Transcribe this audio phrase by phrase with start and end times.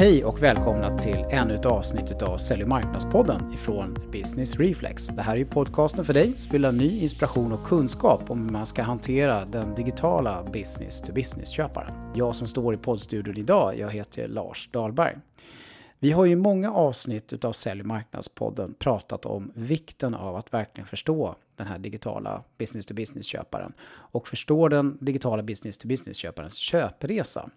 [0.00, 5.08] Hej och välkomna till ännu ett avsnitt av Sälj och marknadspodden ifrån Business Reflex.
[5.08, 8.42] Det här är ju podcasten för dig som vill ha ny inspiration och kunskap om
[8.42, 12.12] hur man ska hantera den digitala business to business-köparen.
[12.14, 15.16] Jag som står i poddstudion idag, jag heter Lars Dahlberg.
[15.98, 20.86] Vi har ju många avsnitt utav Sälj och marknadspodden pratat om vikten av att verkligen
[20.86, 27.50] förstå den här digitala business to business-köparen och förstå den digitala business to business-köparens köpresa.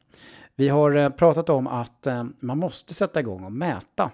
[0.56, 4.12] Vi har eh, pratat om att eh, man måste sätta igång och mäta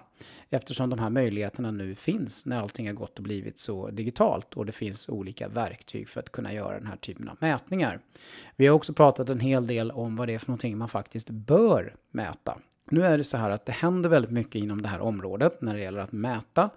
[0.50, 4.66] eftersom de här möjligheterna nu finns när allting har gått och blivit så digitalt och
[4.66, 8.00] det finns olika verktyg för att kunna göra den här typen av mätningar.
[8.56, 11.30] Vi har också pratat en hel del om vad det är för någonting man faktiskt
[11.30, 12.58] bör mäta.
[12.90, 15.74] Nu är det så här att det händer väldigt mycket inom det här området när
[15.74, 16.70] det gäller att mäta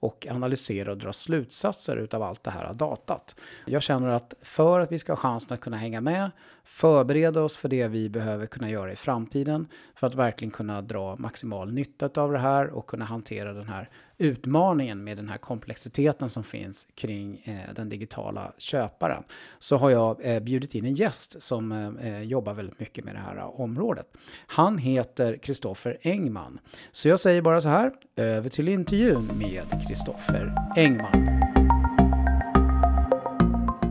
[0.00, 3.36] och analysera och dra slutsatser utav allt det här datat.
[3.66, 6.30] Jag känner att för att vi ska ha chansen att kunna hänga med,
[6.64, 11.16] förbereda oss för det vi behöver kunna göra i framtiden för att verkligen kunna dra
[11.16, 13.90] maximal nytta av det här och kunna hantera den här
[14.20, 19.22] utmaningen med den här komplexiteten som finns kring eh, den digitala köparen
[19.58, 23.20] så har jag eh, bjudit in en gäst som eh, jobbar väldigt mycket med det
[23.20, 24.06] här området.
[24.46, 26.58] Han heter Kristoffer Engman.
[26.92, 31.40] Så jag säger bara så här, över till intervjun med Kristoffer Engman.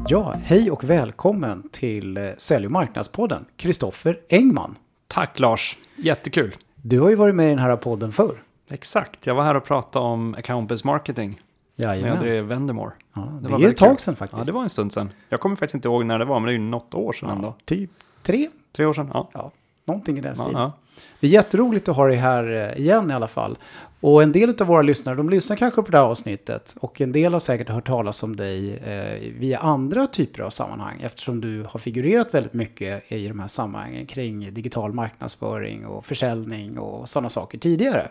[0.10, 4.76] Ja, hej och välkommen till Sälj och marknadspodden, Kristoffer Engman.
[5.08, 6.56] Tack Lars, jättekul.
[6.76, 8.44] Du har ju varit med i den här podden förr.
[8.70, 11.42] Exakt, jag var här och pratade om account-based marketing.
[11.75, 12.09] Jajamän.
[12.09, 12.92] När jag drev Vendemore.
[13.14, 14.38] Ja, det, det är ett tag sedan faktiskt.
[14.38, 15.09] Ja, det var en stund sedan.
[15.30, 17.30] Jag kommer faktiskt inte ihåg när det var, men det är ju något år sedan
[17.30, 17.56] ja, ändå.
[17.66, 17.89] Typ
[18.23, 18.50] tre?
[18.76, 19.30] Tre år sedan, ja.
[19.34, 19.52] Ja,
[19.86, 20.61] någonting i den ja, stilen.
[20.61, 20.72] ja.
[21.20, 23.58] Det är jätteroligt att ha dig här eh, igen i alla fall.
[24.00, 26.76] Och en del av våra lyssnare, de lyssnar kanske på det här avsnittet.
[26.81, 31.02] Och en del har säkert hört talas om dig eh, via andra typer av sammanhang.
[31.04, 36.80] Eftersom du har figurerat väldigt mycket i de här sammanhangen kring digital marknadsföring och försäljning
[36.80, 38.08] och sådana saker tidigare.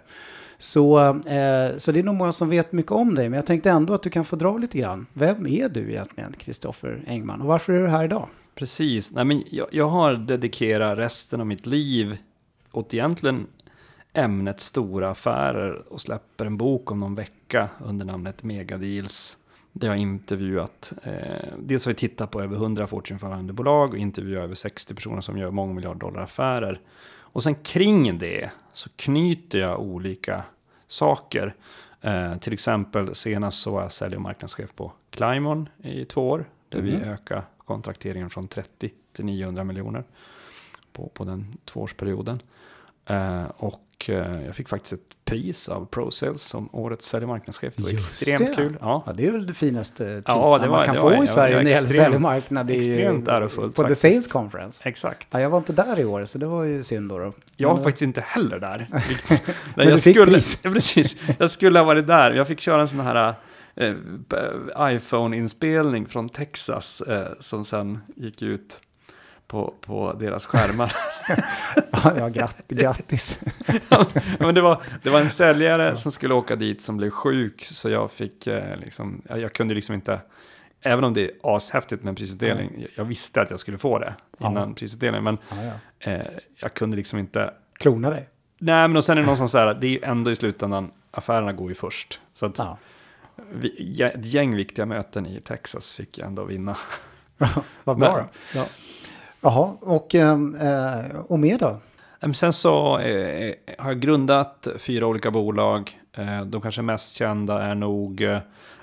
[0.58, 3.28] Så, eh, så det är nog många som vet mycket om dig.
[3.28, 5.06] Men jag tänkte ändå att du kan få dra lite grann.
[5.12, 7.40] Vem är du egentligen, Kristoffer Engman?
[7.40, 8.28] Och varför är du här idag?
[8.54, 12.16] Precis, Nej, men jag, jag har dedikerat resten av mitt liv
[12.72, 13.46] åt egentligen
[14.12, 19.36] ämnet stora affärer och släpper en bok om någon vecka under namnet Megadeals.
[19.72, 21.12] Där jag har intervjuat, eh,
[21.58, 25.38] dels har vi tittat på över 100 Fortune 500-bolag och intervjuat över 60 personer som
[25.38, 26.80] gör många dollar affärer.
[27.32, 30.44] Och sen kring det så knyter jag olika
[30.88, 31.54] saker.
[32.00, 36.44] Eh, till exempel senast så var jag sälj och marknadschef på Climon i två år.
[36.68, 36.90] Där mm.
[36.90, 40.04] vi ökade kontrakteringen från 30 till 900 miljoner
[40.92, 42.42] på, på den tvåårsperioden.
[43.06, 47.74] Eh, och eh, jag fick faktiskt ett pris av ProSales som årets sälj och marknadschef.
[47.76, 48.62] Det var Just extremt det.
[48.62, 48.76] kul.
[48.80, 49.02] Ja.
[49.06, 49.12] ja.
[49.12, 51.88] det är väl det finaste priset ja, man kan få i Sverige när det gäller
[51.88, 52.66] sälj och marknad.
[52.66, 53.74] Det extremt ärofullt.
[53.74, 54.02] På faktiskt.
[54.02, 54.88] The Sales Conference.
[54.88, 55.28] Exakt.
[55.30, 57.18] Ja, jag var inte där i år, så det var ju synd då.
[57.18, 57.32] då.
[57.56, 58.86] Jag var faktiskt inte heller där.
[59.74, 60.56] Men jag du fick skulle, pris.
[60.62, 62.30] precis, jag skulle ha varit där.
[62.30, 63.34] Jag fick köra en sån här
[63.76, 63.94] eh,
[64.78, 68.80] iPhone-inspelning från Texas eh, som sen gick ut
[69.48, 70.92] på, på deras skärmar.
[72.18, 73.40] ja, gratt, grattis.
[73.88, 74.06] ja,
[74.38, 75.96] men det, var, det var en säljare ja.
[75.96, 79.94] som skulle åka dit som blev sjuk, så jag fick eh, liksom, jag, kunde liksom
[79.94, 80.20] inte,
[80.80, 82.86] även om det är ashäftigt med en prisutdelning, mm.
[82.94, 84.74] jag visste att jag skulle få det innan ja.
[84.74, 85.38] prisutdelningen, men
[86.00, 86.26] eh,
[86.56, 87.54] jag kunde liksom inte...
[87.72, 88.28] Klona dig?
[88.58, 90.90] Nej, men och sen är det någonstans så här, det är ju ändå i slutändan,
[91.10, 92.20] affärerna går ju först.
[92.34, 92.60] Så att
[93.52, 96.76] vi, ett gäng viktiga möten i Texas fick jag ändå vinna.
[97.84, 98.28] Vad bra då.
[98.54, 98.66] Ja.
[99.40, 100.36] Jaha, och, eh,
[101.26, 101.80] och mer då?
[102.20, 106.00] Ehm, sen så eh, har jag grundat fyra olika bolag.
[106.12, 108.38] Eh, de kanske mest kända är nog eh,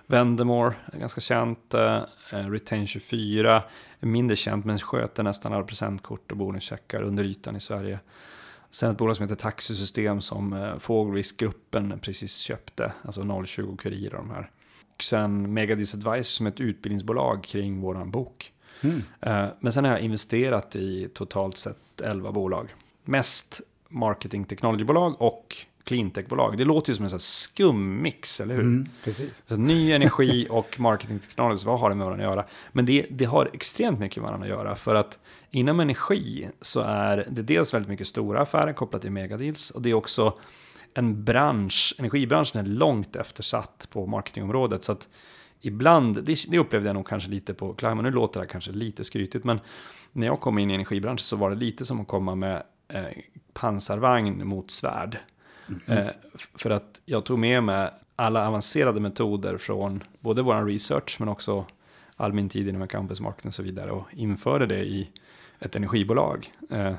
[0.07, 1.73] Vendemore, ganska känt.
[1.73, 3.61] Eh, eh Retain24,
[3.99, 7.99] mindre känt men sköter nästan alla presentkort och bonuscheckar under ytan i Sverige.
[8.71, 14.27] Sen ett bolag som heter Taxisystem som eh, Fågelviksgruppen precis köpte, alltså 020 Kurir och
[14.27, 14.49] de här.
[14.95, 18.51] Och sen Megadis Advice som är ett utbildningsbolag kring våran bok.
[18.81, 19.01] Mm.
[19.60, 22.75] Men sen har jag investerat i totalt sett 11 bolag.
[23.04, 25.56] Mest marketing technology-bolag och
[25.86, 26.57] cleantech-bolag.
[26.57, 28.62] Det låter ju som en skummix, eller hur?
[28.62, 29.44] Mm, precis.
[29.45, 32.45] Så ny energi och marketing technology, vad har det med varandra att göra?
[32.72, 34.75] Men det, det har extremt mycket med varandra att göra.
[34.75, 35.19] För att
[35.51, 39.71] inom energi så är det dels väldigt mycket stora affärer kopplat till megadeals.
[39.71, 40.33] Och det är också
[40.94, 44.83] en bransch, energibranschen är långt eftersatt på marketingområdet.
[44.83, 45.07] Så att
[45.62, 49.04] ibland, det, det upplevde jag nog kanske lite på Climate, nu låter det kanske lite
[49.04, 49.60] skrytigt, men
[50.12, 53.06] när jag kom in i energibranschen så var det lite som att komma med eh,
[53.54, 55.18] pansarvagn mot svärd.
[55.68, 56.06] Mm -hmm.
[56.06, 56.12] eh,
[56.56, 61.66] för att jag tog med mig alla avancerade metoder från både vår research men också
[62.16, 65.10] all min tid inom campus marketing och så vidare och införde det i
[65.60, 66.52] ett energibolag.
[66.69, 66.94] Eh,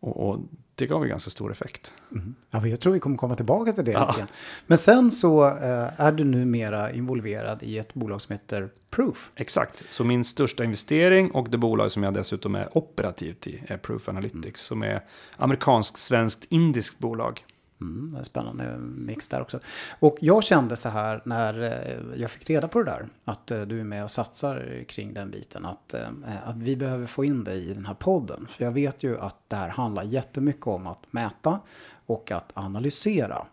[0.00, 0.38] och, och,
[0.74, 1.92] det gav ju ganska stor effekt.
[2.12, 2.34] Mm.
[2.50, 3.92] Ja, jag tror vi kommer komma tillbaka till det.
[3.92, 4.14] Ja.
[4.16, 4.28] grann.
[4.66, 9.30] Men sen så eh, är du numera involverad i ett bolag som heter Proof.
[9.34, 13.76] Exakt, så min största investering och det bolag som jag dessutom är operativt i är
[13.76, 15.04] Proof Analytics som är
[15.36, 17.44] amerikanskt-svenskt indiskt bolag.
[17.82, 19.60] Mm, det är en spännande mix där också.
[20.00, 23.60] Och jag kände så här när eh, jag fick reda på det där, att eh,
[23.60, 26.08] du är med och satsar kring den biten, att, eh,
[26.44, 28.46] att vi behöver få in dig i den här podden.
[28.48, 31.60] För jag vet ju att det här handlar jättemycket om att mäta
[32.06, 33.46] och att analysera.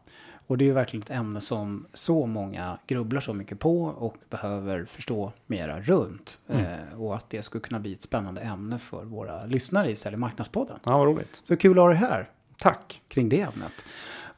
[0.48, 4.16] Och det är ju verkligen ett ämne som så många grubblar så mycket på och
[4.30, 6.40] behöver förstå mera runt.
[6.48, 10.18] Eh, och att det skulle kunna bli ett spännande ämne för våra lyssnare i Sälj
[10.18, 10.80] marknadspodden.
[10.84, 11.40] Ja, vad roligt.
[11.44, 13.02] Så kul att ha dig här Tack.
[13.08, 13.86] kring det ämnet.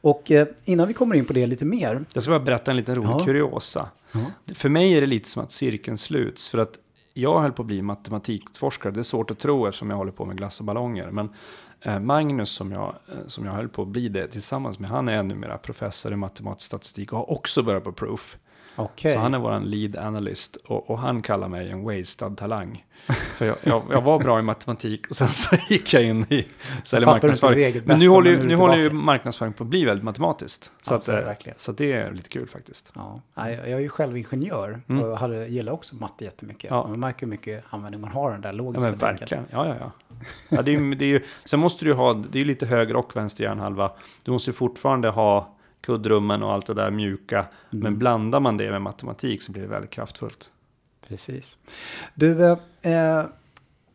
[0.02, 2.00] Och eh, innan vi kommer in på det lite mer.
[2.12, 3.24] Jag ska bara berätta en liten rolig Ja.
[3.24, 3.88] kuriosa.
[4.54, 6.48] För mig är det lite som att cirkeln sluts.
[6.50, 6.78] För att
[7.14, 8.92] jag höll på att bli matematikforskare.
[8.92, 11.10] Det är svårt att tro eftersom jag håller på med glass och ballonger.
[11.10, 11.28] Men
[11.80, 15.08] eh, Magnus som jag, eh, som jag höll på att bli det tillsammans med, han
[15.08, 18.36] är numera professor i matematisk statistik och har också börjat på Proof.
[18.76, 19.14] Okej.
[19.14, 22.84] Så han är vår lead analyst och, och han kallar mig en wasted talang.
[23.06, 26.46] För jag, jag, jag var bra i matematik och sen så gick jag in i
[26.84, 27.82] sälj och marknadsföring.
[27.84, 30.70] Men nu håller, ju, nu håller ju marknadsföring på att bli väldigt matematiskt.
[30.82, 32.92] Så, Ja, att, så det eh, det är lite kul faktiskt.
[32.94, 36.70] Ja, jag är ju själv ingenjör och jag hade, gillar också matte jättemycket.
[36.70, 36.82] Mm.
[36.82, 36.88] Ja.
[36.88, 39.02] Man märker hur mycket användning man har den där Ja, logiska tänket.
[39.02, 39.46] verkligen.
[39.50, 39.90] Ja, ja, ja.
[40.48, 43.16] ja det är, det är ju, sen måste du ha, det är lite höger och
[43.16, 43.92] vänster hjärnhalva.
[44.22, 45.51] Du måste ju fortfarande ha
[45.82, 47.38] kuddrummen och allt det där mjuka.
[47.38, 47.82] Mm.
[47.82, 50.50] Men blandar man det med matematik så blir det väldigt kraftfullt.
[51.08, 51.58] Precis.
[52.14, 53.24] Du, eh, eh,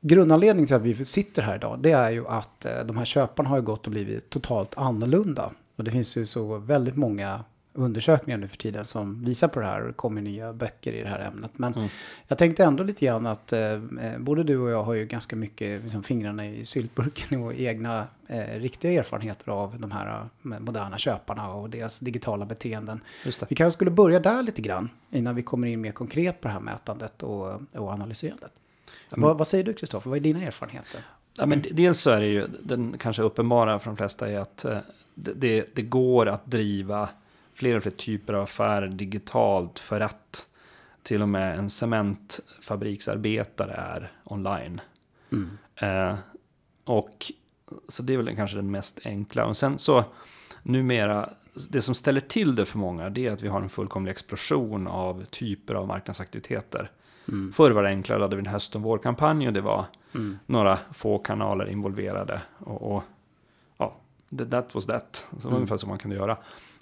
[0.01, 3.49] grundanledningen till att vi sitter här idag, det är ju att eh, de här köparna
[3.49, 5.51] har ju gått och blivit totalt annorlunda.
[5.75, 7.43] Och det finns ju så väldigt många
[7.77, 11.01] undersökningar nu för tiden som visar på det här och det kommer nya böcker i
[11.03, 11.51] det här ämnet.
[11.55, 11.89] Men Mm.
[12.27, 13.79] jag tänkte ändå lite grann att eh, eh,
[14.19, 18.59] både du och jag har ju ganska mycket liksom, fingrarna i syltburken och egna eh,
[18.59, 23.01] riktiga erfarenheter av de här eh, moderna köparna och deras digitala beteenden.
[23.49, 26.53] Vi kanske skulle börja där lite grann innan vi kommer in mer konkret på det
[26.53, 28.51] här mätandet och, och analyserandet.
[29.09, 31.01] Vad, vad säger du Kristoffer, vad är dina erfarenheter?
[31.37, 34.65] Ja, men dels så är det ju, den kanske uppenbara för de flesta är att
[34.65, 34.77] eh,
[35.15, 37.09] det, det går att driva
[37.57, 40.47] fler och fler typer av affärer digitalt för att
[41.03, 44.81] till och med en cementfabriksarbetare är online.
[45.75, 46.15] Eh,
[46.83, 47.31] och
[47.87, 49.45] så det är väl kanske den mest enkla.
[49.45, 50.03] Och sen så
[50.63, 51.29] numera,
[51.69, 54.87] det som ställer till det för många det är att vi har en fullkomlig explosion
[54.87, 56.91] av typer av marknadsaktiviteter.
[57.53, 59.85] Förr var det enklare, då hade vi en höst och vårkampanj och det var
[60.45, 62.41] några få kanaler involverade.
[62.59, 63.03] Och, och
[63.77, 63.95] ja,
[64.29, 65.27] that- was that.
[65.31, 66.37] Så det var ungefär som man kunde göra.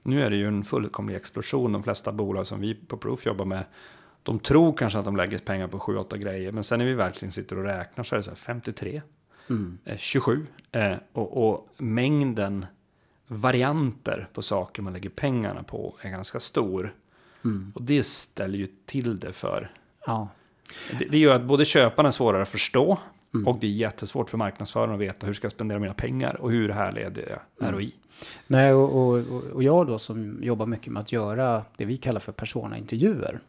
[0.05, 1.71] Nu är det ju en fullkomlig explosion.
[1.71, 3.65] De flesta bolag som vi på Proof jobbar med,
[4.23, 6.51] de tror kanske att de lägger pengar på 7-8 grejer.
[6.51, 9.01] Men sen när vi verkligen sitter och räknar så är det så här 53,
[9.85, 10.47] eh, 27.
[10.71, 12.65] Eh, och, och mängden
[13.27, 16.93] varianter på saker man lägger pengarna på är ganska stor.
[17.75, 19.71] Och det ställer ju till det för
[20.05, 20.29] Ja,
[20.99, 22.99] det, det gör att både köparna är svårare att förstå
[23.45, 26.51] och det är jättesvårt för marknadsföraren att veta hur ska jag spendera mina pengar och
[26.51, 27.93] hur här leder jag ROI.
[28.47, 29.23] Nej, och, och,
[29.53, 33.39] och- jag då som jobbar mycket med att göra det vi kallar för persona-intervjuer.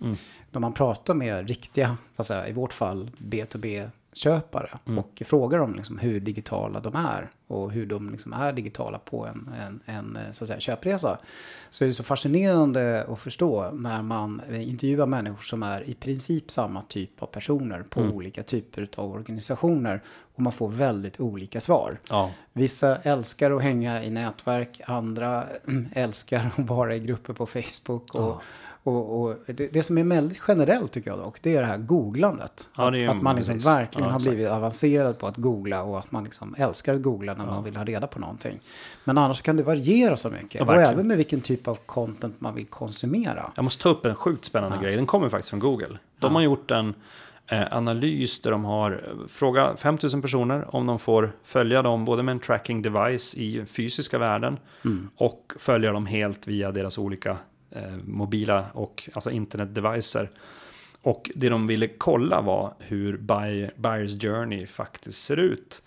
[0.51, 3.11] Då man pratar med riktiga, så att säga, i vårt fall
[4.17, 8.99] B2B-köpare och frågar dem liksom hur digitala de är och hur de liksom är digitala
[8.99, 11.19] på en, en, en så att säga, köpresa.
[11.71, 16.51] Så är det så fascinerande att förstå när man intervjuar människor som är i princip
[16.51, 20.03] samma typ av personer på olika typer av organisationer
[20.35, 22.01] och man får väldigt olika svar.
[22.09, 22.31] Ja.
[22.53, 25.45] Vissa älskar att hänga i nätverk, andra
[25.93, 28.15] älskar att vara i grupper på Facebook.
[28.15, 28.43] Och,
[28.87, 31.77] och, och det, det som är väldigt generellt tycker jag dock, det är det här
[31.79, 32.69] googlandet.
[32.77, 33.67] Ja, det ju- att man liksom precis.
[33.69, 37.35] verkligen Ja, har blivit avancerad på att googla och att man liksom älskar att googla
[37.35, 38.59] när man vill ha reda på någonting.
[39.05, 40.55] Men annars kan det variera så mycket.
[40.55, 43.45] Ja, och även med vilken typ av content man vill konsumera.
[43.57, 44.97] Jag måste ta upp en sjukt spännande grej.
[44.97, 45.99] Den kommer faktiskt från Google.
[46.19, 46.95] De har gjort en
[47.47, 52.23] eh, analys där de har eh, frågat 5000 personer om de får följa dem både
[52.23, 54.59] med en tracking device i fysiska världen
[55.17, 57.37] och följa dem helt via deras olika
[57.77, 60.31] eh, mobila och alltså internetdevicer.
[61.03, 65.83] Och det de ville kolla var hur buy, buyers journey faktiskt ser ut.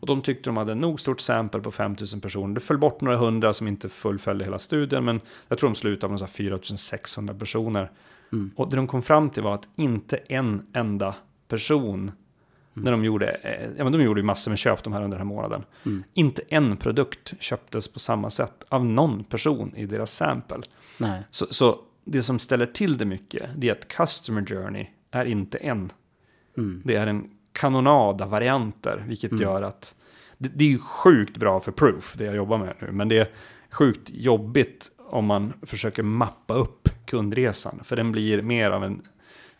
[0.00, 2.54] Och de tyckte de hade en nog stort sample på 5000 personer.
[2.54, 6.12] Det föll bort några hundra som inte fullföljde hela studien, men jag tror de slutade
[6.20, 7.90] här 4600 personer.
[8.56, 11.14] Och det de kom fram till var att inte en enda
[11.48, 12.12] person,
[12.74, 15.18] när de gjorde, eh, ja men de gjorde ju massor med köp de här under
[15.18, 15.64] den här månaden.
[16.14, 20.62] Inte en produkt köptes på samma sätt av någon person i deras sample.
[20.98, 21.22] Nej.
[21.30, 25.58] Så, så det som ställer till det mycket, det är att customer journey är inte
[25.58, 25.92] en.
[26.84, 29.94] Det är en kanonad av varianter, vilket gör att
[30.38, 32.92] det, det är ju sjukt bra för proof, det jag jobbar med nu.
[32.92, 33.28] Men det är
[33.70, 37.80] sjukt jobbigt om man försöker mappa upp kundresan.
[37.84, 39.02] För den blir mer av en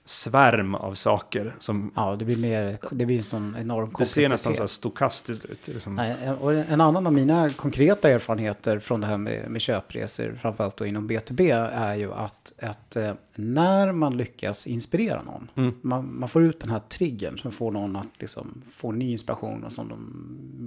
[0.05, 1.57] svärm av saker.
[1.59, 4.55] Som Ja, det blir mer, det blir en sån enorm det ser nästan så här
[4.55, 4.71] komplexitet.
[4.71, 5.69] stokastiskt ut.
[5.69, 6.01] Liksom.
[6.41, 10.87] Och en annan av mina konkreta erfarenheter från det här med, med köpresor, framförallt då
[10.87, 15.75] inom B2B, är ju att, att eh, när man lyckas inspirera någon, Mm.
[15.83, 19.65] man, man får ut den här triggern som får någon att liksom få ny inspiration
[19.65, 19.99] och som de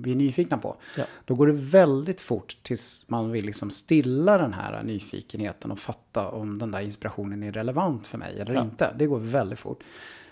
[0.02, 1.04] blir nyfikna på, Ja.
[1.26, 6.30] då går det väldigt fort tills man vill liksom stilla den här nyfikenheten och fatta
[6.30, 8.62] om den där inspirationen är relevant för mig eller Ja.
[8.64, 8.94] inte.
[9.00, 9.84] Det går väldigt fort.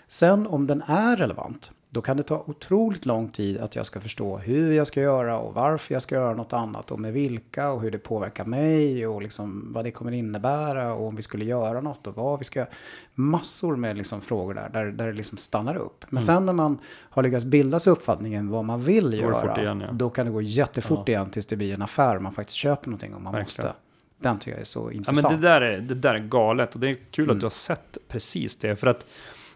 [0.08, 4.00] Sen om den är relevant, då kan det ta otroligt lång tid att jag ska
[4.00, 7.70] förstå hur jag ska göra och varför jag ska göra något annat och med vilka
[7.70, 11.44] och hur det påverkar mig och liksom vad det kommer innebära och om vi skulle
[11.44, 12.68] göra något och vad vi ska göra.
[13.14, 16.04] Massor med liksom frågor där, där, där det liksom stannar upp.
[16.08, 19.92] Men sen när man har lyckats bilda sig uppfattningen vad man vill göra, igen, ja.
[19.92, 23.14] då kan det gå jättefort igen tills det blir en affär man faktiskt köper någonting
[23.14, 23.68] om man Verkligen.
[23.68, 23.80] måste.
[24.18, 25.32] Den tycker jag är så Ja, intressant.
[25.32, 27.36] men det, där är, det där är galet och det är kul Mm.
[27.36, 28.76] att du har sett precis det.
[28.76, 29.06] För att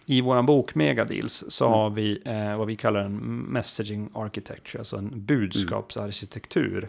[0.06, 1.78] i vår bok Megadeals så Mm.
[1.78, 6.88] har vi eh, vad vi kallar en messaging architecture, alltså en budskapsarkitektur.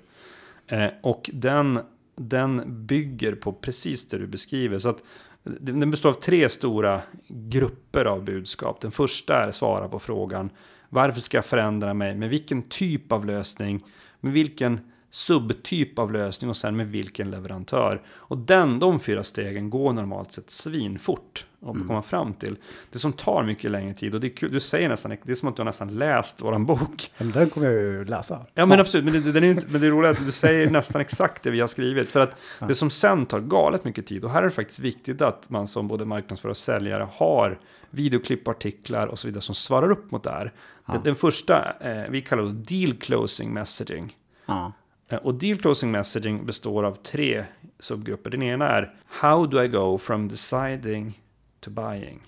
[0.68, 1.80] Eh, och den,
[2.16, 4.80] den bygger på precis det du beskriver.
[4.80, 5.04] Så att
[5.44, 8.82] den den består av tre stora grupper av budskap.
[8.82, 10.50] Den första är svara på frågan
[10.90, 12.16] varför ska jag förändra mig?
[12.16, 13.84] Med vilken typ av lösning?
[14.20, 18.02] Med vilken subtyp av lösning och sen med vilken leverantör.
[18.08, 22.58] Och den, de fyra stegen går normalt sett svinfort att komma fram till.
[22.92, 25.36] Det som tar mycket längre tid, och det är kul, du säger nästan, det är
[25.36, 27.12] som att du har nästan läst våran bok.
[27.18, 28.34] Men den kommer jag ju läsa.
[28.34, 28.70] Ja snart.
[28.70, 31.02] men absolut, men det, den är inte, men det är roligt att du säger nästan
[31.02, 32.10] exakt det vi har skrivit.
[32.10, 32.36] För att
[32.68, 35.68] det som sen tar galet mycket tid, och här är det faktiskt viktigt att man
[35.68, 40.24] som både marknadsförare och säljare har videoklipp, artiklar och så vidare som svarar upp mot
[40.24, 40.54] det här.
[40.86, 44.18] Den, den första, eh, vi kallar det deal closing messaging.
[44.46, 44.72] Ja.
[45.12, 47.46] Eh, Och deal closing messaging består av tre
[47.80, 48.30] subgrupper.
[48.30, 51.22] Den ena är How do I go from deciding
[51.60, 52.20] to buying?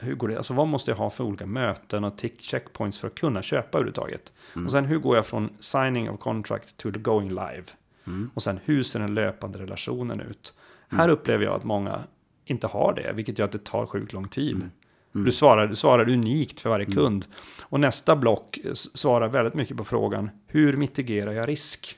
[0.00, 0.36] Hur går det?
[0.36, 3.78] Alltså vad måste jag ha för olika möten och tick checkpoints för att kunna köpa
[3.78, 4.32] överhuvudtaget?
[4.66, 7.64] Och sen hur går jag från signing of contract to going live?
[8.34, 10.54] Och sen hur ser den löpande relationen ut?
[10.88, 12.00] Här upplever jag att många
[12.44, 14.56] inte har det, vilket gör att det tar sjukt lång tid.
[15.24, 17.26] Du, svarar, du svarar unikt för varje kund.
[17.62, 21.96] Och nästa block svarar väldigt mycket på frågan, hur mitigerar jag risk?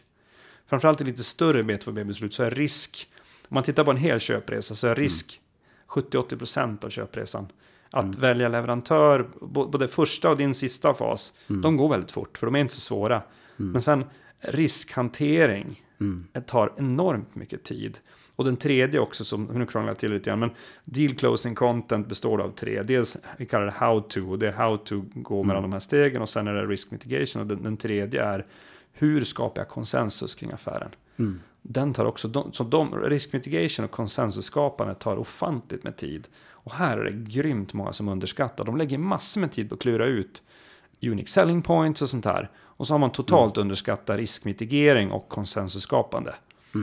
[0.67, 3.11] Framförallt i lite större B2B-beslut så är risk,
[3.49, 5.41] om man tittar på en hel köpresa så är risk
[5.89, 7.47] 70-80% av köpresan.
[7.91, 12.55] Att välja leverantör, både första och din sista fas, de går väldigt fort för de
[12.57, 13.23] är inte så svåra.
[13.57, 14.05] Men sen
[14.41, 15.83] riskhantering
[16.47, 17.99] tar enormt mycket tid.
[18.41, 20.51] Och den tredje också, som nu krånglar jag till lite grann, men
[20.85, 22.83] deal closing content består av tre.
[22.83, 25.81] Dels, vi kallar det how to, och det är how to gå mellan de här
[25.81, 28.47] stegen och sen är det risk mitigation och den, den tredje är
[28.93, 30.91] hur skapar jag konsensus kring affären?
[31.63, 36.29] Den tar också, de, så de, risk mitigation och konsensusskapande tar ofantligt med tid.
[36.51, 38.65] Och här är det grymt många som underskattar.
[38.65, 40.43] De lägger massor med tid på att klura ut
[41.03, 42.51] unique selling points och sånt här.
[42.59, 46.35] Och så har man totalt underskattat riskmitigering och konsensusskapande.
[46.75, 46.81] Eh,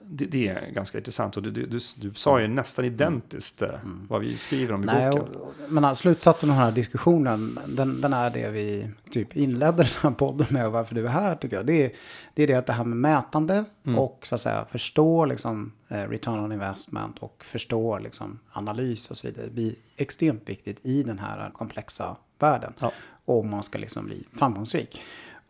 [0.00, 3.68] det, det är ganska intressant och du, du, du, du sa ju nästan identiskt eh,
[4.08, 5.34] vad vi skriver om i Nej, boken.
[5.34, 9.76] och, men alltså, slutsatsen av den här diskussionen, den, den är det vi typ inledde
[9.76, 11.66] den här podden med och varför du är här tycker jag.
[11.66, 11.90] Det är
[12.34, 13.98] det, är det att det här med mätande Mm.
[13.98, 19.16] och så att säga förstå liksom eh, return on investment och förstå liksom analys och
[19.16, 22.72] så vidare blir extremt viktigt i den här komplexa världen.
[22.80, 22.92] Ja.
[23.24, 25.00] Om man ska liksom bli framgångsrik.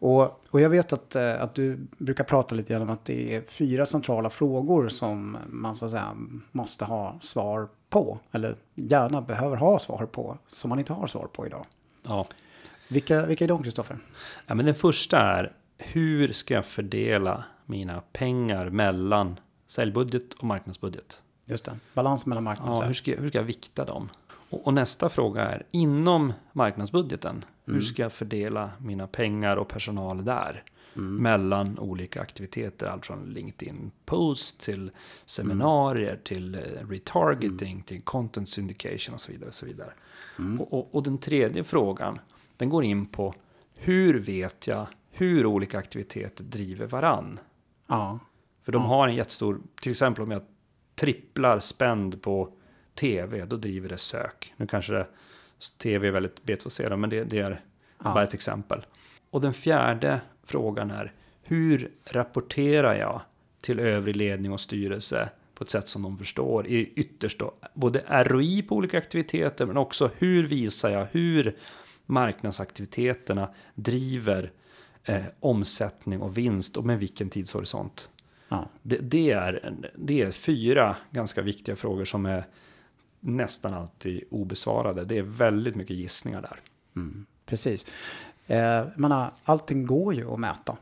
[0.00, 3.34] Och, och jag vet att, eh, att du brukar prata lite grann om att det
[3.34, 6.16] är fyra centrala frågor som man så att säga
[6.52, 8.18] måste ha svar på.
[8.32, 10.38] Eller gärna behöver ha svar på.
[10.48, 11.66] Som man inte har svar på idag.
[12.02, 12.24] Ja.
[12.88, 13.98] Vilka, vilka är de, Kristoffer?
[14.46, 21.20] Ja, men den första är hur ska jag fördela mina pengar mellan säljbudget och marknadsbudget?
[21.44, 24.08] Just det, balans mellan marknad och Ja, hur, ska, hur ska jag vikta dem?
[24.50, 27.44] Och, och nästa fråga är inom marknadsbudgeten.
[27.74, 30.64] Hur ska jag fördela mina pengar och personal där?
[30.94, 34.90] Mellan olika aktiviteter, allt från LinkedIn post till
[35.26, 39.48] seminarier till eh, retargeting till content syndication och så vidare.
[39.48, 39.92] Och, så vidare.
[40.58, 42.18] Och, och, och den tredje frågan,
[42.56, 43.34] den går in på
[43.74, 47.38] hur vet jag hur olika aktiviteter driver varann?
[47.86, 48.18] Ja,
[48.62, 50.42] För de har en jättestor, till exempel om jag
[50.94, 52.52] tripplar spänd på
[52.94, 54.54] tv, då driver det sök.
[54.56, 55.06] Nu kanske det,
[55.78, 57.60] tv är väldigt B2C, men det, det är
[58.04, 58.14] Ja.
[58.14, 58.86] bara ett exempel.
[59.30, 61.12] Och den fjärde frågan är,
[61.42, 63.20] hur rapporterar jag
[63.60, 66.66] till övrig ledning och styrelse på ett sätt som de förstår?
[66.66, 71.56] I ytterst då, både ROI på olika aktiviteter, men också hur visar jag hur
[72.06, 74.52] marknadsaktiviteterna driver
[75.04, 78.08] eh, omsättning och vinst och med vilken tidshorisont.
[78.48, 78.68] Ja.
[78.82, 82.44] Det, det, är, det är fyra ganska viktiga frågor som är
[83.20, 85.04] nästan alltid obesvarade.
[85.04, 86.56] Det är väldigt mycket gissningar där.
[86.96, 87.86] Mm, precis.
[88.46, 90.76] Eh, menar, allting går ju att mäta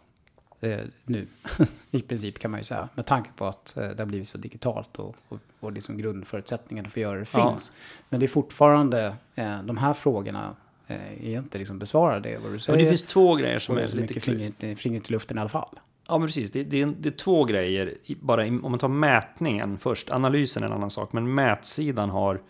[0.61, 1.27] eh, nu.
[1.91, 2.89] I princip kan man ju säga.
[2.95, 6.89] Med tanke på att eh, det har blivit så digitalt och, och, och liksom grundförutsättningarna
[6.89, 7.51] för att göra det Ja.
[7.51, 7.73] finns.
[8.09, 12.39] Men det är fortfarande, eh, de här frågorna eh, är inte liksom besvarade.
[12.39, 12.79] Vad du säger.
[12.85, 15.41] det finns två grejer som och är är lite mycket finger, finger till luften i
[15.41, 15.79] alla fall.
[16.09, 16.51] Ja, men precis.
[16.51, 17.95] Det, det, är, det är två grejer.
[18.21, 20.11] Bara om man tar mätningen först.
[20.11, 21.13] Analysen är en annan sak.
[21.13, 22.43] Men mätsidan har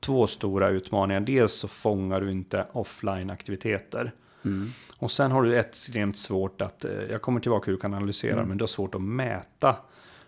[0.00, 1.20] två stora utmaningar.
[1.20, 4.12] Dels så fångar du inte offline-aktiviteter.
[4.44, 4.68] Mm.
[4.98, 7.94] Och sen har du ett extremt svårt att, eh, jag kommer tillbaka hur du kan
[7.94, 8.48] analysera, Mm.
[8.48, 9.76] men du har svårt att mäta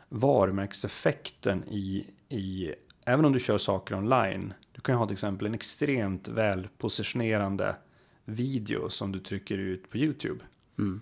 [0.08, 2.72] varumärkeseffekten i, i,
[3.06, 4.54] även om du kör saker online.
[4.72, 7.76] Du kan ju ha till exempel en extremt väl positionerande
[8.24, 10.40] video som du trycker ut på YouTube.
[10.78, 11.00] Mm.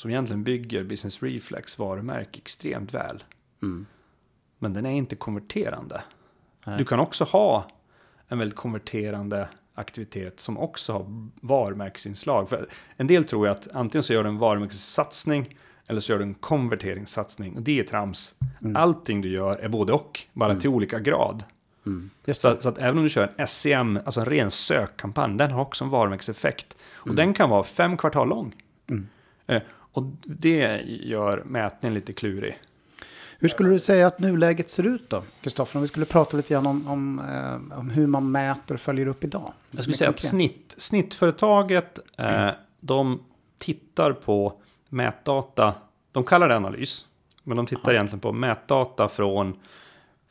[0.00, 3.24] Som egentligen bygger Business Reflex varumärke extremt väl.
[3.62, 3.86] Mm.
[4.58, 6.02] Men den är inte konverterande.
[6.66, 6.78] Nej.
[6.78, 7.68] Du kan också ha
[8.28, 12.48] en väldigt konverterande aktivitet som också har varumärkesinslag.
[12.48, 12.66] För
[12.96, 16.24] en del tror ju att antingen så gör du en varumärkessatsning eller så gör du
[16.24, 17.56] en konverteringssatsning.
[17.56, 18.34] Och det är trams.
[18.74, 21.44] Allting du gör är både och, bara till olika grad.
[21.86, 22.10] Mm.
[22.26, 25.62] Så, så att även om du kör en SEM, alltså en ren sökkampanj, den har
[25.62, 26.76] också en varumärkeseffekt.
[26.92, 28.54] Och den kan vara fem kvartal lång.
[29.50, 32.58] Eh, och det gör mätningen lite klurig.
[33.38, 35.22] Hur skulle du säga att nuläget ser ut då?
[35.40, 38.80] Kristoffer, om vi skulle prata lite grann om, om, eh, om hur man mäter och
[38.80, 39.52] följer upp idag.
[39.70, 43.20] Jag skulle säga att snitt, snittföretaget, eh, de
[43.58, 44.52] tittar på
[44.88, 45.74] mätdata,
[46.12, 47.06] de kallar det analys,
[47.44, 49.56] men de tittar egentligen på mätdata från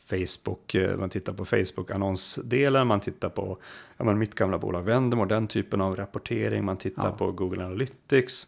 [0.09, 3.57] Facebook, eh, man tittar på Facebook-annonsdelen, man tittar på
[3.97, 7.11] ja, men mitt gamla bolag Vendemor, den typen av rapportering, man tittar Ja.
[7.11, 8.47] på Google Analytics,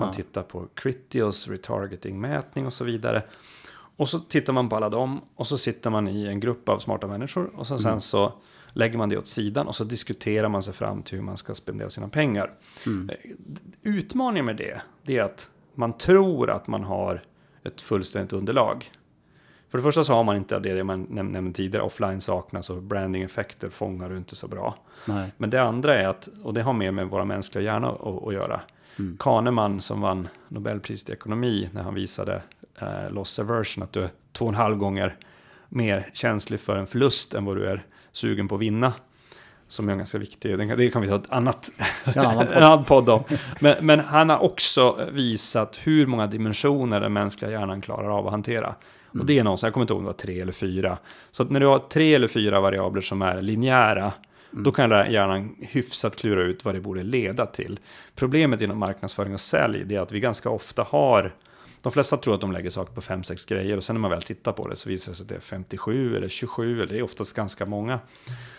[0.00, 0.14] man Ja.
[0.14, 3.22] tittar på Critios retargeting-mätning och så vidare.
[3.96, 6.78] Och så tittar man på alla dem och så sitter man i en grupp av
[6.78, 8.32] smarta människor och så sen så
[8.72, 11.54] lägger man det åt sidan och så diskuterar man sig fram till hur man ska
[11.54, 12.50] spendera sina pengar.
[12.86, 13.10] Mm.
[13.10, 13.16] Eh,
[13.82, 17.22] Utmaningen med det, det är att man tror att man har
[17.64, 18.90] ett fullständigt underlag.
[19.68, 22.82] För det första så har man inte det man näm- nämnde tidigare, offline saknas och
[22.82, 24.76] branding-effekter fångar du inte så bra.
[25.04, 25.32] Nej.
[25.36, 28.34] Men det andra är att, och det har mer med våra mänskliga hjärna att, att
[28.34, 28.60] göra.
[29.18, 32.42] Kahneman som vann Nobelpriset i ekonomi när han visade
[32.80, 35.16] eh, loss aversion, att du är två och en halv gånger
[35.68, 37.82] mer känslig för en förlust än vad du är
[38.12, 38.92] sugen på att vinna.
[39.68, 41.70] Som är ganska viktig, det kan vi ta ett annat,
[42.04, 42.56] En annan podd.
[42.56, 43.24] en annan podd om.
[43.60, 48.32] Men, men han har också visat hur många dimensioner den mänskliga hjärnan klarar av att
[48.32, 48.74] hantera.
[49.18, 50.98] Och det är någonstans, jag kommer inte ihåg om det var tre eller fyra.
[51.30, 54.12] Så när du har tre eller fyra variabler som är linjära,
[54.52, 54.64] Mm.
[54.64, 57.80] då kan hjärnan hyfsat klura ut vad det borde leda till.
[58.14, 61.34] Problemet inom marknadsföring och sälj, är att vi ganska ofta har
[61.82, 64.22] de flesta tror att de lägger saker på 5-6 grejer och sen när man väl
[64.22, 66.98] tittar på det så visar det sig att det är 57 eller 27 eller det
[66.98, 68.00] är oftast ganska många.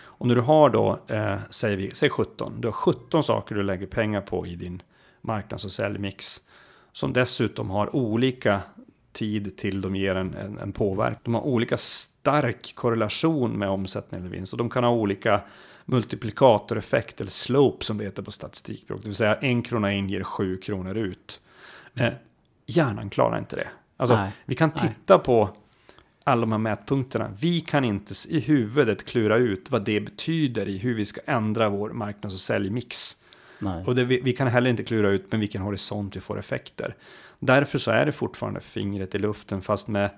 [0.04, 3.62] Och när du har då, eh, säger vi, säg 17, du har 17 saker du
[3.62, 4.82] lägger pengar på i din
[5.20, 6.40] marknads och säljmix.
[6.92, 8.60] Som dessutom har olika
[9.12, 11.20] tid till de ger en, en, en påverkan.
[11.24, 15.40] De har olika stark korrelation med omsättning eller vinst och de kan ha olika
[15.84, 19.00] multiplikatoreffekt eller slope som det heter på statistikspråk.
[19.02, 21.40] Det vill säga en krona in ger sju kronor ut.
[21.94, 22.12] Eh,
[22.66, 23.68] hjärnan klarar inte det.
[23.96, 24.88] Alltså, Nej, vi kan nej.
[24.88, 25.50] titta på
[26.24, 27.30] alla de här mätpunkterna.
[27.40, 31.68] Vi kan inte i huvudet klura ut vad det betyder i hur vi ska ändra
[31.68, 33.16] vår marknads och säljmix.
[33.58, 33.84] Nej.
[33.86, 36.96] Och det, vi, vi kan heller inte klura ut med vilken horisont vi får effekter.
[37.38, 40.10] Därför så är det fortfarande fingret i luften fast med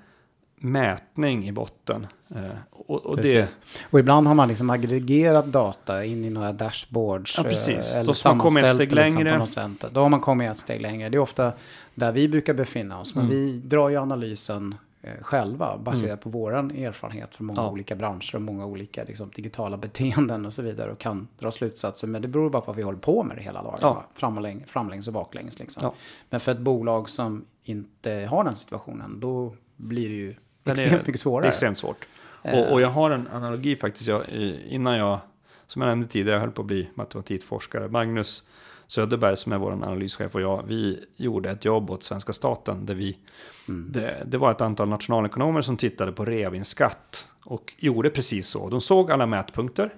[0.57, 2.07] mätning i botten.
[2.35, 3.59] Eh, och, och det.
[3.91, 7.35] Och ibland har man liksom aggregerat data in i några dashboards.
[7.39, 7.93] Ja, precis.
[7.93, 9.33] eh, Eller Då ett sammanställt steg det liksom längre.
[9.33, 9.85] på något sätt.
[9.93, 11.09] Då har man kommit ett steg längre.
[11.09, 11.53] Det är ofta
[11.95, 13.15] där vi brukar befinna oss.
[13.15, 13.37] Men Mm.
[13.37, 17.71] vi drar ju analysen eh, själva baserat på vår erfarenhet från många Ja.
[17.71, 20.93] olika branscher och många olika liksom, digitala beteenden och så vidare.
[20.93, 22.09] Och kan dra slutsatser.
[22.09, 23.79] Men det beror bara på att vi håller på med det hela dagen.
[23.81, 24.05] Ja.
[24.15, 25.59] Fram och läng- framlängs och baklänges.
[25.59, 25.83] Liksom.
[25.83, 25.95] Ja.
[26.31, 29.21] Men för ett bolag som inte har den situationen.
[29.21, 30.35] Då blir det ju
[30.65, 31.49] Den är- extremt mycket svårare.
[31.49, 32.05] Extremt svårt.
[32.43, 34.09] Och, och jag har en analogi faktiskt.
[34.09, 34.29] Jag,
[34.69, 35.21] innan jag,
[35.67, 37.89] som jag nämnde tidigare, jag höll på att bli matematikforskare.
[37.89, 38.45] Magnus
[38.87, 42.87] Söderberg som är vår analyschef och jag, vi gjorde ett jobb åt svenska staten.
[42.87, 43.19] Där vi,
[43.67, 47.29] det, det var ett antal nationalekonomer som tittade på reavinstskatt.
[47.45, 48.69] Och gjorde precis så.
[48.69, 49.95] De såg alla mätpunkter.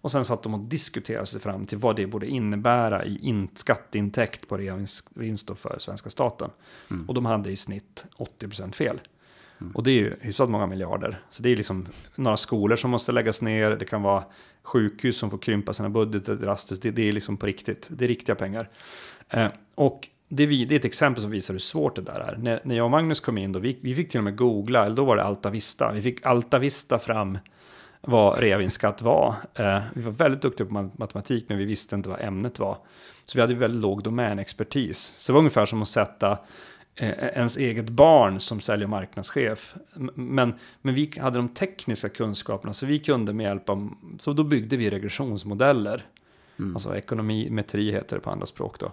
[0.00, 3.48] Och sen satt de och diskuterade sig fram till vad det borde innebära i in,
[3.54, 5.08] skatteintäkt på reavinst
[5.56, 6.50] för svenska staten.
[7.08, 8.04] Och de hade i snitt
[8.40, 9.00] 80% fel.
[9.60, 9.72] Mm.
[9.72, 11.20] Och det är ju hyfsat många miljarder.
[11.30, 14.24] Så det är liksom några skolor som måste läggas ner, det kan vara
[14.62, 16.82] sjukhus som får krympa sina budgetar drastiskt.
[16.82, 18.68] Det, det är liksom på riktigt, det är riktiga pengar.
[19.28, 22.36] Eh, och det, det, är ett exempel som visar hur svårt det där är.
[22.36, 24.86] När, när jag och Magnus kom in, då, vi, vi fick till och med googla,
[24.86, 25.92] eller då var det Altavista.
[25.92, 27.38] Vi fick Altavista fram
[28.00, 29.34] vad reavinstskatt var.
[29.54, 32.78] Eh, vi var väldigt duktiga på matematik, men vi visste inte vad ämnet var.
[33.24, 35.14] Så vi hade väldigt låg domänexpertis.
[35.18, 36.38] Så det var ungefär som att sätta
[37.00, 39.74] ens eget barn som säljer marknadschef.
[40.14, 44.44] Men, men vi hade de tekniska kunskaperna, så vi kunde med hjälp av, så då
[44.44, 46.06] byggde vi regressionsmodeller.
[46.58, 46.76] Mm.
[46.76, 48.92] Alltså ekonomimetri heter det på andra språk då.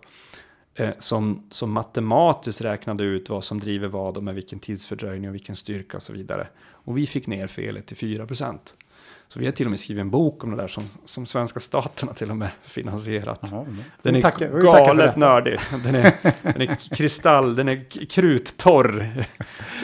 [0.75, 5.33] Eh, som, som matematiskt räknade ut vad som driver vad och med vilken tidsfördröjning och
[5.33, 6.47] vilken styrka och så vidare.
[6.57, 8.73] Och vi fick ner felet till 4 procent.
[9.27, 11.59] Så vi har till och med skrivit en bok om det där som, som svenska
[11.59, 13.39] staten har till och med finansierat.
[13.51, 13.65] Jaha,
[14.01, 15.59] den är galet nördig.
[15.83, 19.25] Den är, den är kristall, den är kruttorr.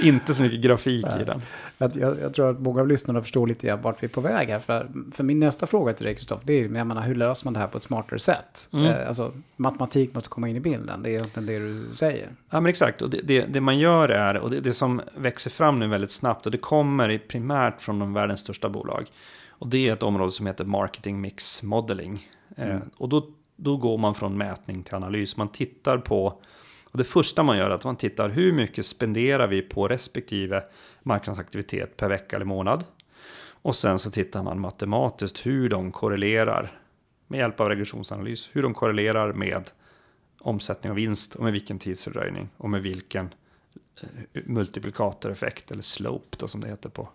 [0.03, 1.21] Inte så mycket grafik Nej.
[1.21, 1.41] i den.
[1.81, 4.21] Jag, jag, jag, tror att många av lyssnarna förstår lite grann vart vi är på
[4.21, 4.59] väg här.
[4.59, 7.53] För, för min nästa fråga till dig, Kristoffer, det är jag menar, hur löser man
[7.53, 8.69] det här på ett smartare sätt?
[8.73, 8.85] Mm.
[8.85, 12.29] Eh, alltså, matematik måste komma in i bilden, det är egentligen det du säger.
[12.49, 13.01] Ja, men exakt.
[13.01, 16.11] Och det, det, det man gör är, och det, det som växer fram nu väldigt
[16.11, 19.11] snabbt, och det kommer primärt från de världens största bolag,
[19.49, 22.27] och det är ett område som heter marketing mix modeling.
[22.55, 22.77] Eh, mm.
[22.77, 25.37] Eh, och då, då går man från mätning till analys.
[25.37, 26.41] Man tittar på,
[26.91, 30.63] och det första man gör är att man tittar hur mycket spenderar vi på respektive
[31.03, 32.83] marknadsaktivitet per vecka eller månad.
[33.63, 36.79] Och sen så tittar man matematiskt hur de korrelerar
[37.27, 39.69] med hjälp av regressionsanalys, hur de korrelerar med
[40.39, 43.29] omsättning och vinst och med vilken tidsfördröjning och med vilken
[44.01, 47.09] eh, multiplikatoreffekt eller slope då, som det heter på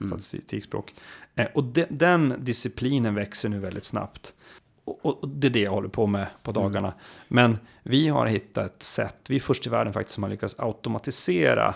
[0.00, 0.20] mm.
[0.20, 0.94] statistikspråk.
[1.34, 4.34] Eh, och de, den disciplinen växer nu väldigt snabbt.
[4.88, 6.62] Och, och, det är det jag håller på med på mm.
[6.62, 6.88] dagarna.
[6.88, 6.98] Mm.
[7.28, 10.54] Men vi har hittat ett sätt, vi är först i världen faktiskt som har lyckats
[10.58, 11.74] automatisera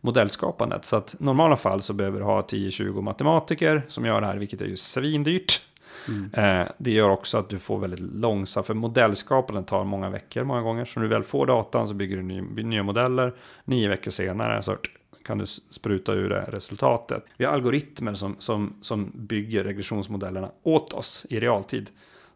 [0.00, 0.84] modellskapandet.
[0.84, 4.60] Så att normala fall så behöver du ha 10-20 matematiker som gör det här, vilket
[4.60, 5.60] är ju svindyrt.
[6.08, 6.30] Mm.
[6.34, 10.62] Eh, det gör också att du får väldigt långsamt, för modellskapandet tar många veckor många
[10.62, 10.84] gånger.
[10.84, 13.34] Så när du väl får datan så bygger du ny, nya modeller.
[13.64, 14.76] Nio veckor senare så
[15.24, 17.24] kan du spruta ur det resultatet.
[17.36, 21.90] Vi har algoritmer som, som, som bygger regressionsmodellerna åt oss i realtid.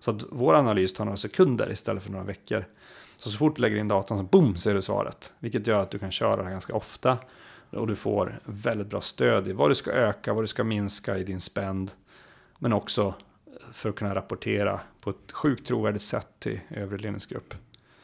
[0.05, 2.65] Så att vår analys tar några sekunder istället för några veckor.
[3.17, 5.33] Så så fort du lägger in datan så boom är det svaret.
[5.39, 7.19] Vilket gör att du kan köra det här ganska ofta.
[7.71, 11.19] Och du får väldigt bra stöd i vad du ska öka, vad du ska minska
[11.19, 11.91] i din spend.
[12.59, 13.15] Men också
[13.73, 17.55] för att kunna rapportera på ett sjukt trovärdigt sätt till övrig ledningsgrupp.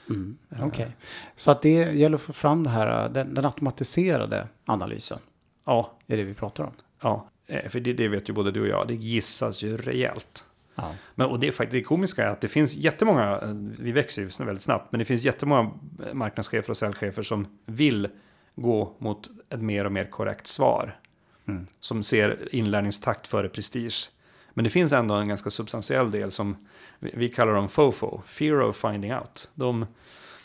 [0.08, 0.88] Mm, Okej, okay.
[1.36, 5.18] så att det gäller att få fram det här, den, den automatiserade analysen.
[5.64, 5.92] Ja.
[6.06, 6.72] Är det vi pratar om.
[7.00, 10.44] Ja, eh, för det, det vet ju både du och jag, det gissas ju rejält.
[10.74, 10.94] Ja.
[11.14, 14.22] Men, och det, är faktiskt, det komiska är att det finns jättemånga, eh, vi växer
[14.22, 15.70] ju väldigt snabbt, men det finns jättemånga
[16.12, 18.08] marknadschefer och säljchefer som vill
[18.56, 20.98] gå mot ett mer och mer korrekt svar.
[21.48, 21.66] Mm.
[21.80, 24.10] Som ser inlärningstakt före prestige.
[24.54, 26.66] Men det finns ändå en ganska substantiell del som
[26.98, 29.50] vi kallar dem FOFO, Fear of Finding Out.
[29.54, 29.86] De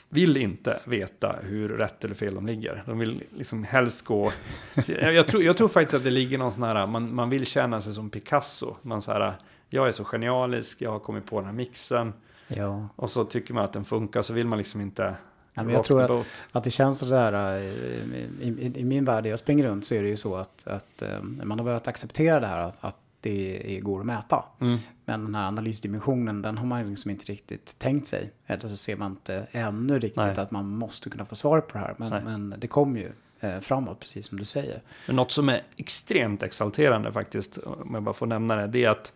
[0.09, 2.83] vill inte veta hur rätt eller fel de ligger.
[2.85, 4.31] De vill liksom helst gå...
[4.99, 7.81] Jag tror, jag tror faktiskt att det ligger någon sån här, man, man vill känna
[7.81, 8.75] sig som Picasso.
[8.81, 9.35] Man så här,
[9.75, 12.13] jag är så genialisk, jag har kommit på den här mixen.
[12.47, 12.89] Ja.
[12.95, 15.15] Och så tycker man att den funkar, så vill man liksom inte
[15.57, 19.39] Ja, men jag tror att, att det känns sådär, i, i, i, min värld, jag
[19.39, 22.59] springer runt, så är det ju så att, att man har börjat acceptera det här,
[22.59, 24.45] att, att det går att mäta.
[24.61, 24.77] Mm.
[25.05, 28.31] Men den här analysdimensionen, den har man liksom inte riktigt tänkt sig.
[28.47, 30.37] Eller så ser man inte ännu riktigt Nej.
[30.37, 31.95] att man måste kunna få svar på det här.
[31.97, 34.81] Men, men det kommer ju eh, framåt, precis som du säger.
[35.07, 38.89] Men något som är extremt exalterande faktiskt, om jag bara får nämna det, det är
[38.89, 39.13] att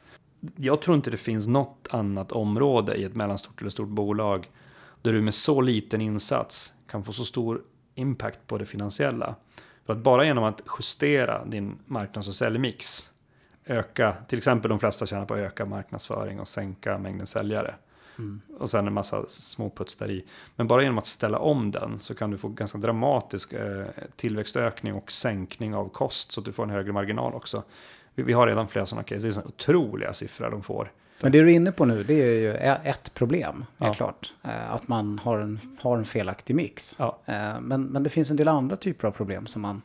[0.56, 4.50] jag tror inte det finns något annat område i ett mellanstort eller stort bolag
[5.02, 7.62] där du med så liten insats kan få så stor
[7.96, 9.36] impact på det finansiella.
[9.86, 13.10] För att bara genom att justera din marknads och säljmix
[13.66, 17.76] öka, till exempel de flesta tjänar på att öka marknadsföring och sänka mängden säljare.
[18.18, 18.42] Mm.
[18.58, 20.26] Och sen en massa småputs där i.
[20.56, 24.94] Men bara genom att ställa om den så kan du få ganska dramatisk eh, tillväxtökning
[24.94, 27.64] och sänkning av kost så att du får en högre marginal också.
[28.20, 30.92] Vi, vi har redan flera sådana case, det är sådana otroliga siffror de får.
[31.22, 32.54] Men det du är inne på nu, det är ju
[32.90, 33.94] ett problem, ja.
[33.94, 34.34] klart.
[34.44, 36.96] Eh, att man har en, har en felaktig mix.
[37.00, 37.20] Ja.
[37.62, 39.82] Men, men det finns en del andra typer av problem som man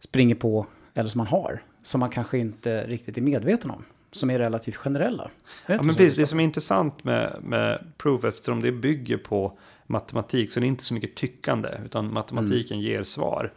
[0.00, 3.84] springer på, eller som man har som man kanske inte riktigt är medveten om.
[4.12, 5.30] Som är relativt generella.
[5.66, 10.52] Ja, men precis, det som är intressant med, med proof, eftersom det bygger på matematik,
[10.52, 12.90] så det är inte så mycket tyckande, utan matematiken mm.
[12.90, 13.52] ger svar.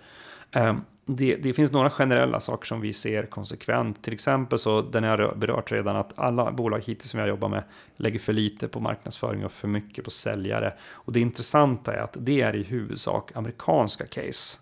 [1.11, 4.03] Det, det, finns några generella saker som vi ser konsekvent.
[4.03, 7.63] Till exempel så, den har berört redan, att alla bolag hittills som jag jobbar med
[7.95, 10.73] lägger för lite på marknadsföring och för mycket på säljare.
[10.91, 14.59] Och det intressanta är att det är i huvudsak amerikanska case.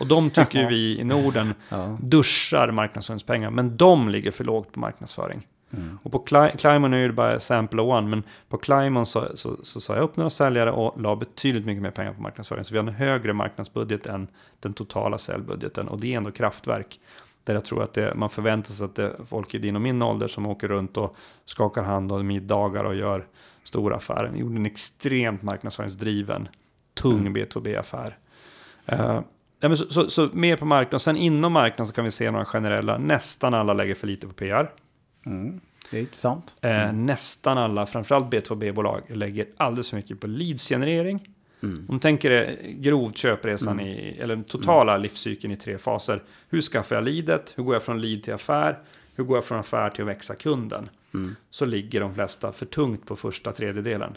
[0.00, 1.96] Och de tycker ju vi i Norden Ja.
[2.00, 5.46] duschar marknadsföringspengar, men de ligger för lågt på marknadsföring.
[5.72, 5.98] Mm.
[6.02, 9.80] Och på Cli- Climon är det bara sample one, men på Climon så, så, så
[9.80, 12.64] sa jag upp några säljare och la betydligt mycket mer pengar på marknadsföring.
[12.64, 14.28] Så vi har en högre marknadsbudget än
[14.60, 15.88] den totala säljbudgeten.
[15.88, 17.00] Och det är ändå kraftverk.
[17.44, 19.82] Där jag tror att det, man förväntar sig att det är folk i din och
[19.82, 23.26] min ålder som åker runt och skakar hand och middagar och gör
[23.64, 24.28] stora affärer.
[24.28, 26.48] Vi gjorde en extremt marknadsföringsdriven,
[26.94, 28.16] tung B2B-affär.
[28.86, 29.20] Eh,
[29.60, 31.00] ja, men så, så, så mer på marknaden.
[31.00, 32.98] Sen inom marknaden så kan vi se några generella.
[32.98, 34.70] Nästan alla lägger för lite på PR.
[35.26, 35.60] Mm.
[35.90, 36.56] Det är intressant.
[36.60, 41.28] Eh, nästan alla, framförallt B2B-bolag, lägger alldeles för mycket på leadsgenerering.
[41.62, 41.86] Mm.
[41.88, 46.22] Om du tänker dig grovt köpresan i, eller den totala livscykeln i tre faser.
[46.48, 47.54] Hur skaffar jag leadet?
[47.56, 48.78] Hur går jag från lead till affär?
[49.14, 50.88] Hur går jag från affär till att växa kunden?
[51.14, 51.36] Mm.
[51.50, 54.16] Så ligger de flesta för tungt på första tredjedelen.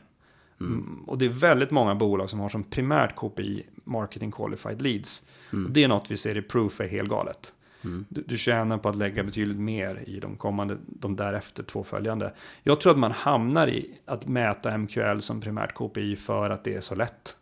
[0.60, 1.04] Mm.
[1.08, 5.30] Och det är väldigt många bolag som har som primärt KPI marketing qualified leads.
[5.52, 7.54] Och det är något vi ser i Proof är helt galet.
[7.82, 12.34] Du, du tjänar på att lägga betydligt mer i de kommande, de därefter två följande.
[12.63, 16.76] Jag tror att man hamnar i att mäta MQL som primärt KPI för att det
[16.76, 17.36] är så lätt.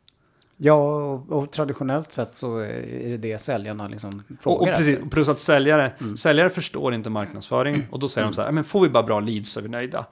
[0.60, 4.95] Ja, och, och traditionellt sett så är det det säljarna liksom Och, frågar och precis,
[4.95, 5.10] efter.
[5.10, 8.63] plus att säljare, säljare förstår inte marknadsföring och då säger de så här, "Ja, men
[8.63, 10.06] får vi bara bra leads så är vi nöjda.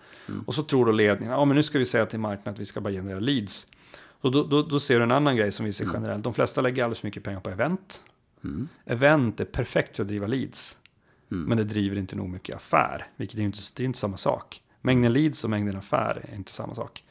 [0.46, 2.66] Och så tror då ledningen, ja men nu ska vi säga till marknaden att vi
[2.66, 3.68] ska bara generera leads.
[4.22, 6.62] Och då, då, då ser du en annan grej som vi ser generellt, de flesta
[6.62, 8.02] lägger alldeles för mycket pengar på event.
[8.86, 10.78] Event är perfekt för att driva leads.
[11.28, 14.62] Men det driver inte nog mycket affär, vilket är inte, det är inte samma sak.
[14.82, 17.04] Mängden leads och mängden affär är inte samma sak.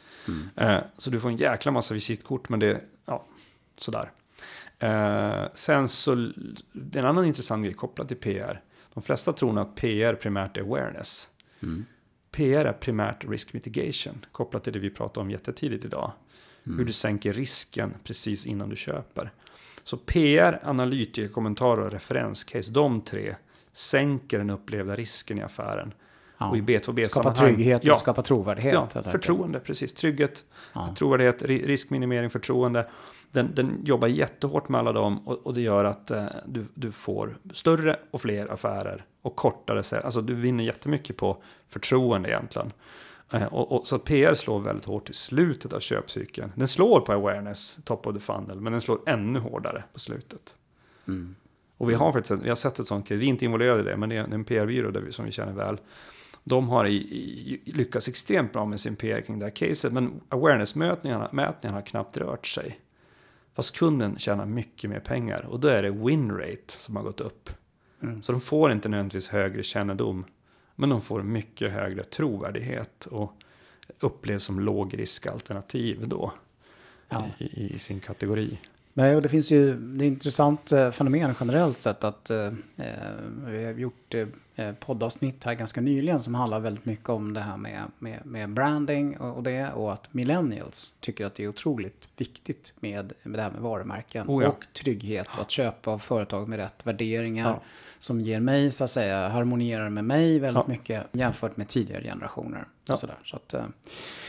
[0.57, 3.27] Eh, så du får en jäkla massa visitkort, men det är ja,
[3.79, 4.13] sådär.
[4.79, 6.15] Eh, sen så,
[6.73, 8.63] det är en annan intressant grej kopplat till PR.
[8.95, 11.29] De flesta tror nog att PR primärt är awareness.
[12.31, 16.13] PR är primärt risk mitigation, kopplat till det vi pratade om jättetidigt idag.
[16.79, 19.33] Hur du sänker risken precis innan du köper.
[19.85, 23.35] Så PR, analytiker, kommentarer och referenscase, de tre
[23.73, 25.95] sänker den upplevda risken i affären.
[26.39, 26.49] Ja.
[26.51, 28.75] Och i B2B Skapa trygghet och Ja, skapa trovärdighet.
[28.95, 29.95] Ja, förtroende, precis.
[29.95, 30.95] Trygghet, Ja.
[30.99, 32.89] trovärdighet, ri- riskminimering, förtroende.
[33.33, 36.93] Den, den jobbar jättehårt med alla dem och, och det gör att eh, du, du
[36.93, 40.01] får större och fler affärer och kortare.
[40.05, 42.73] Alltså du vinner jättemycket på förtroende egentligen.
[43.35, 46.53] Eh, och, och, så PR slår väldigt hårt i slutet av köpcykeln.
[46.55, 50.57] Den slår på awareness, top of the funnel, men den slår ännu hårdare på slutet.
[51.09, 51.35] Mm.
[51.77, 53.97] Och vi har faktiskt vi har sett ett sånt vi är inte involverade i det,
[53.97, 55.81] men det är en PR-byrå där vi, som vi känner väl.
[56.45, 60.21] De har i, i, lyckats extremt bra med sin PR kring det här caset, men
[60.29, 62.81] awareness-mätningarna mätningarna har knappt rört sig.
[63.55, 67.21] Fast kunden tjänar mycket mer pengar och då är det win rate som har gått
[67.21, 67.51] upp.
[68.03, 68.23] Mm.
[68.23, 70.25] Så de får inte nödvändigtvis högre kännedom,
[70.77, 73.33] men de får mycket högre trovärdighet och
[74.01, 76.33] upplevs som lågriskalternativ då
[77.09, 77.25] Ja.
[77.39, 78.59] i, i sin kategori.
[78.97, 82.93] Nej, och det finns ju det är intressant eh, fenomen generellt sett att eh, eh,
[83.47, 84.15] vi har gjort
[84.57, 88.51] eh, poddavsnitt här ganska nyligen som handlar väldigt mycket om det här med, med, med
[88.51, 93.39] branding och, och det och att millennials tycker att det är otroligt viktigt med, med
[93.39, 94.49] det här med varumärken Oh ja.
[94.49, 97.61] och trygghet och att köpa av företag med rätt värderingar Ja.
[97.99, 100.73] som ger mig så att säga harmonierar med mig väldigt Ja.
[100.73, 102.65] mycket jämfört med tidigare generationer.
[102.85, 102.97] Ja.
[102.97, 103.19] Sådär.
[103.25, 103.65] Så att, eh,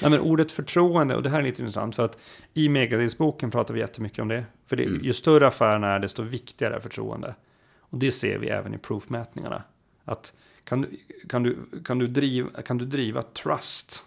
[0.02, 2.18] Nej, men ordet förtroende, och det här är lite intressant för att
[2.54, 4.46] i Megadelsboken pratar vi jättemycket om det.
[4.68, 7.36] För det, ju större affären är, desto viktigare är förtroende.
[7.80, 9.63] Och det ser vi även i proofmätningarna.
[10.06, 10.89] Att kan du,
[11.30, 14.04] kan du, kan du, driva, kan du driva trust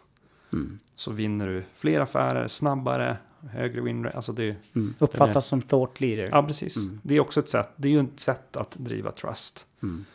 [0.97, 3.17] så vinner du fler affärer, snabbare,
[3.53, 4.17] högre win rate.
[4.17, 6.29] Alltså det, mm, uppfattas som thought leader.
[6.33, 6.77] ja, precis.
[7.03, 9.67] Det är också ett sätt, det är ju ett sätt att driva trust.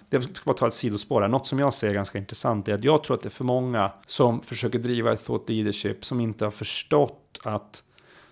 [0.10, 1.28] Jag ska bara ta ett sidospår här.
[1.28, 3.92] Något som jag ser ganska intressant är att jag tror att det är för många
[4.08, 7.84] som försöker driva ett thought leadership som inte har förstått att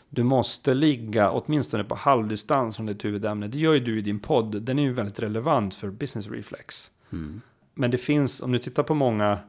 [0.09, 3.47] du måste ligga åtminstone på halvdistans från ditt huvudämne.
[3.47, 4.61] Det gör ju du i din podd.
[4.61, 6.91] Den är ju väldigt relevant för business reflex.
[7.73, 9.39] Men det finns, om du tittar på många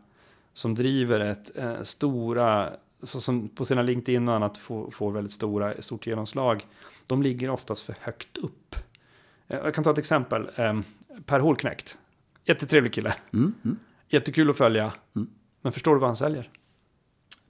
[0.55, 2.71] som driver ett eh, stora,
[3.03, 6.67] så som på sina LinkedIn och annat får, får väldigt stora, stort genomslag.
[7.07, 8.77] De ligger oftast för högt upp.
[9.49, 10.51] Eh, jag kan ta ett exempel.
[10.57, 10.81] Eh,
[11.27, 11.99] per Holknekt.
[12.45, 13.15] Jättetrevlig kille.
[13.33, 13.79] Mm, mm.
[14.09, 14.93] Jättekul att följa.
[15.61, 16.51] Men förstår du vad han säljer?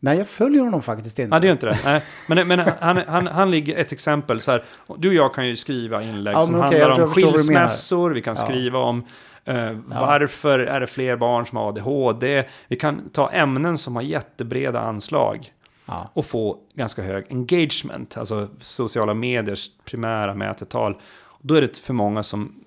[0.04, 1.30] Nej, jag följer honom faktiskt inte.
[1.30, 1.78] Nej, det gör inte det.
[1.84, 2.02] Nej.
[2.28, 4.64] Men, men han, han, han ligger ett exempel så här.
[4.98, 8.10] Du och jag kan ju skriva inlägg Ja, som jag handlar om skilsmässor.
[8.10, 8.44] Vi kan Ja.
[8.44, 9.04] skriva om
[9.44, 12.44] eh, varför är det fler barn som har ADHD.
[12.68, 15.52] Vi kan ta ämnen som har jättebreda anslag.
[15.86, 16.10] Ja.
[16.12, 18.16] Och få ganska hög engagement.
[18.16, 20.96] Alltså sociala mediers primära mätetal.
[21.40, 22.64] Då är det för många som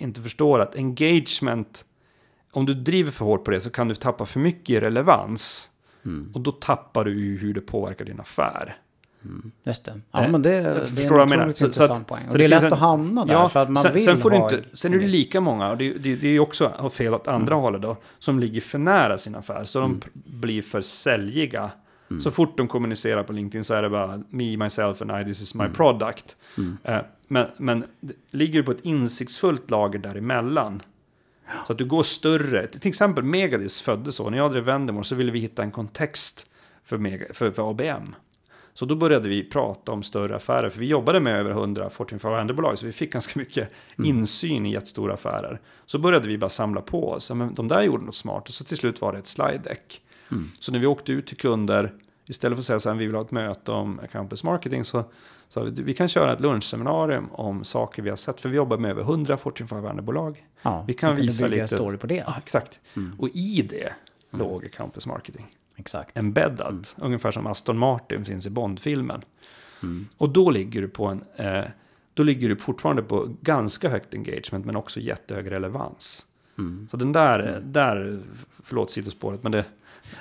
[0.00, 1.84] inte förstår att engagement.
[2.52, 5.70] Om du driver för hårt på det så kan du tappa för mycket i relevans.
[6.32, 8.76] Och då tappar du ju hur det påverkar din affär.
[9.64, 10.00] Just det.
[10.12, 11.42] Ja, men det, det är förstår en jag menar?
[11.48, 12.22] otroligt Så- så intressant att- poäng.
[12.26, 14.18] Och det det är lätt en- att hamna där, för att man sen, vill sen
[14.18, 14.54] får du ha...
[14.54, 17.54] inte, Sen är det lika många, och det, det, det är också fel åt andra
[17.54, 19.64] hållet då, som ligger för nära sin affär.
[19.64, 20.00] Så Mm.
[20.14, 21.70] de blir för säljiga.
[22.22, 25.42] Så fort de kommunicerar på LinkedIn så är det bara me, myself and I, this
[25.42, 25.66] is Mm.
[25.66, 26.36] my product.
[26.84, 27.84] Eh, men, men
[28.30, 30.82] ligger du på ett insiktsfullt lager däremellan,
[31.66, 32.66] så att du går större.
[32.66, 34.30] Till exempel Megadis föddes så.
[34.30, 36.46] När jag drev Vendemore så ville vi hitta en kontext
[36.84, 38.14] för, Mega, för, för ABM.
[38.74, 40.70] Så då började vi prata om större affärer.
[40.70, 42.78] För vi jobbade med över 100 Fortune 500-bolag.
[42.78, 43.70] Så vi fick ganska mycket
[44.04, 45.60] insyn i jättestora affärer.
[45.86, 47.30] Så började vi bara samla på oss.
[47.30, 48.48] Men de där gjorde något smart.
[48.48, 50.00] Och så till slut var det ett slide deck.
[50.60, 51.92] Så när vi åkte ut till kunder.
[52.26, 54.84] Istället för att säga så här, vi vill ha ett möte om campus marketing.
[54.84, 55.04] Så
[55.48, 58.40] sa vi, "Du, vi kan köra ett lunchseminarium om saker vi har sett.
[58.40, 60.46] För vi jobbar med över 100 Fortune 500-bolag.
[60.62, 62.24] Ja, vi kan kunde visa bygga lite- story på det.
[62.26, 62.80] Ja, exakt.
[63.18, 63.92] Och i det
[64.30, 65.46] låg campus marketing.
[65.76, 66.16] Exakt.
[66.18, 66.88] Embeddad.
[66.96, 69.22] Ungefär som Aston Martin finns i Bond-filmen.
[70.16, 71.24] Och då ligger du på en...
[71.36, 71.64] Eh,
[72.14, 76.26] då ligger du fortfarande på ganska högt engagement men också jättehög relevans.
[76.90, 78.20] Så den där, där,
[78.62, 79.64] förlåt sidospåret, men det...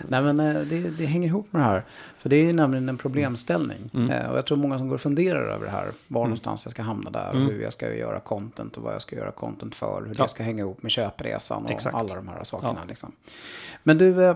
[0.07, 1.85] Nej men eh, det, det hänger ihop med det här.
[2.17, 3.89] För det är ju nämligen en problemställning.
[3.93, 4.09] Mm.
[4.09, 5.91] Eh, Och jag tror många som går och funderar över det här.
[6.07, 7.31] Var någonstans jag ska hamna där.
[7.31, 7.45] Mm.
[7.47, 10.03] Och hur jag ska göra content och vad jag ska göra content för.
[10.07, 10.23] Hur Ja.
[10.23, 11.95] det ska hänga ihop med köpresan och Exakt.
[11.95, 12.75] alla de här sakerna.
[12.81, 12.87] Ja.
[12.87, 13.11] Liksom.
[13.83, 14.35] Men du, eh,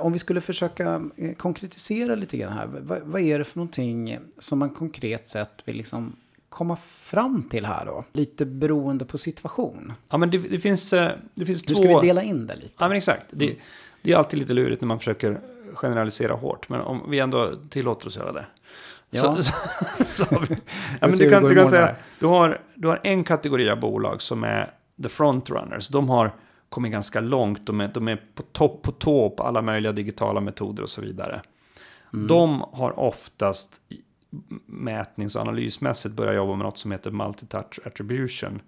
[0.00, 1.02] om vi skulle försöka
[1.36, 2.66] konkretisera lite grann här.
[2.66, 6.12] Vad, vad är det för någonting som man konkret sett vill liksom
[6.48, 8.04] komma fram till här då?
[8.12, 9.92] Lite beroende på situation.
[10.08, 10.90] Ja, men det, det finns,
[11.34, 11.82] det finns Nu två...
[11.82, 12.74] ska vi dela in det lite.
[12.78, 13.24] Ja, men exakt.
[13.30, 13.56] Det,
[14.06, 15.40] det är alltid lite lurigt när man försöker
[15.74, 16.68] generalisera hårt.
[16.68, 18.46] Men om vi ändå tillåter oss göra det.
[19.10, 19.36] Ja.
[19.36, 19.52] Så, så,
[20.04, 20.46] så ja,
[21.00, 24.44] men du kan, du kan säga, du har, du har en kategori av bolag som
[24.44, 24.70] är
[25.02, 25.88] the frontrunners.
[25.88, 26.34] De har
[26.68, 27.66] kommit ganska långt.
[27.66, 31.00] De är, de är på topp på tå på alla möjliga digitala metoder och så
[31.00, 31.42] vidare.
[32.12, 32.26] Mm.
[32.26, 33.80] De har oftast
[34.66, 38.60] mätnings och analysmässigt börjat jobba med något som heter multitouch attribution.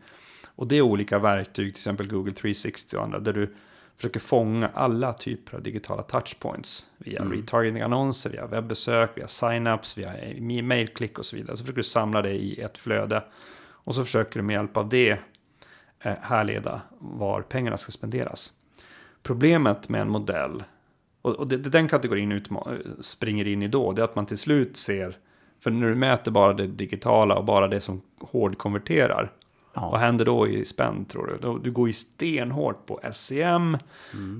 [0.56, 3.54] Och det är olika verktyg, till exempel Google 360 och andra, där du
[3.98, 11.18] försöker fånga alla typer av digitala touchpoints via retargeting-annonser, via webbesök, via sign-ups, via mailklick
[11.18, 11.56] och så vidare.
[11.56, 13.24] Så försöker du samla det i ett flöde
[13.88, 15.10] och så försöker du med hjälp av det
[16.00, 18.52] eh, härleda var pengarna ska spenderas.
[19.22, 20.64] Problemet med en modell,
[21.22, 24.26] och, och det, det den kategorin utma- springer in i då, det är att man
[24.26, 25.16] till slut ser,
[25.60, 29.32] för när du mäter bara det digitala och bara det som hårdkonverterar,
[29.80, 29.90] Ja.
[29.90, 31.58] vad händer då i spänn tror du?
[31.62, 33.78] Du går ju stenhårt på SEM,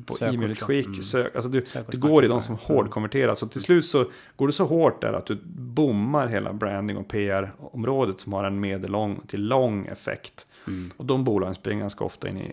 [0.07, 1.03] på Sökord, e-mailutskick, mm.
[1.03, 3.35] sök, alltså du, du går i de som hårdkonverterar.
[3.35, 7.09] Så till slut så går du så hårt där att du bommar hela branding och
[7.09, 10.47] PR-området som har en medellång till lång effekt.
[10.67, 10.91] Mm.
[10.97, 12.53] Och de bolagen springer ganska ofta in i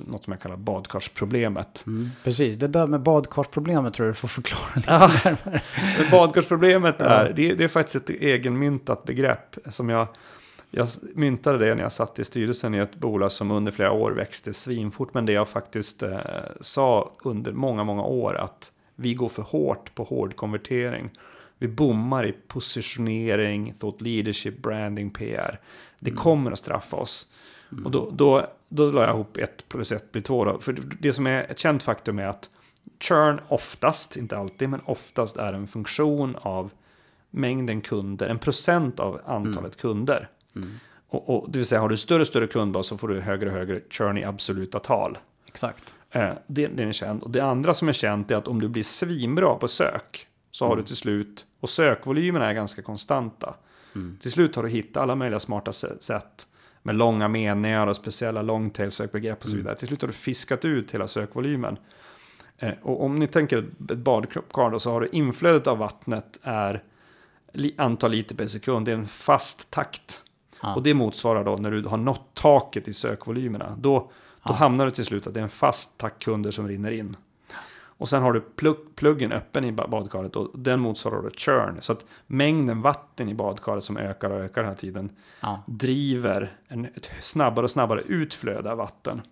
[0.00, 1.84] något som jag kallar badkarsproblemet.
[1.86, 5.10] Mm, precis, det där med badkarsproblemet tror jag du får förklara lite Ja.
[5.24, 5.62] närmare.
[6.10, 10.08] Badkarsproblemet är, det, det är faktiskt ett egenmyntat begrepp som jag,
[10.70, 14.10] jag myntade det när jag satt i styrelsen i ett bolag som under flera år
[14.10, 15.14] växte svinfort.
[15.14, 16.18] Men det jag faktiskt eh,
[16.60, 21.10] sa under många, många år att vi går för hårt på hård konvertering.
[21.58, 25.60] Vi bommar i positionering, thought leadership, branding, PR.
[25.98, 27.28] Det kommer att straffa oss.
[27.84, 30.44] Och då, då, då la jag ihop ett plus ett blir två.
[30.44, 30.58] Då.
[30.58, 32.50] För det som är ett känt faktum är att
[33.00, 36.70] churn oftast, inte alltid, men oftast är en funktion av
[37.30, 40.28] mängden kunder, en procent av antalet kunder.
[41.08, 43.48] Och, och, det vill säga, har du större och större kundbas så får du högre
[43.48, 45.18] och högre churn i absoluta tal.
[45.46, 45.94] Exakt.
[46.10, 47.22] Eh, det, det är känt.
[47.22, 50.66] Och det andra som är känt är att om du blir svinbra på sök så
[50.66, 53.54] har du till slut, och sökvolymerna är ganska konstanta.
[54.20, 56.46] Till slut har du hittat alla möjliga smarta sätt
[56.82, 59.76] med långa meningar och speciella longtail-sökbegrepp och så vidare.
[59.76, 61.78] Till slut har du fiskat ut hela sökvolymen.
[62.58, 66.82] Eh, och om ni tänker ett badkar då så har du inflödet av vattnet är
[67.76, 68.86] antal liter per sekund.
[68.86, 70.22] Det är en fast takt.
[70.62, 70.74] Ja.
[70.74, 73.76] Och det motsvarar då när du har nått taket i sökvolymerna.
[73.78, 74.10] Då,
[74.46, 77.16] då hamnar du till slut att det är en fast takt kunder som rinner in.
[77.98, 81.78] Och sen har du plug, pluggen öppen i ba- badkaret och den motsvarar då churn.
[81.80, 85.62] Så att mängden vatten i badkaret som ökar och ökar hela tiden Ja.
[85.66, 89.22] driver en, ett snabbare och snabbare utflöde av vatten.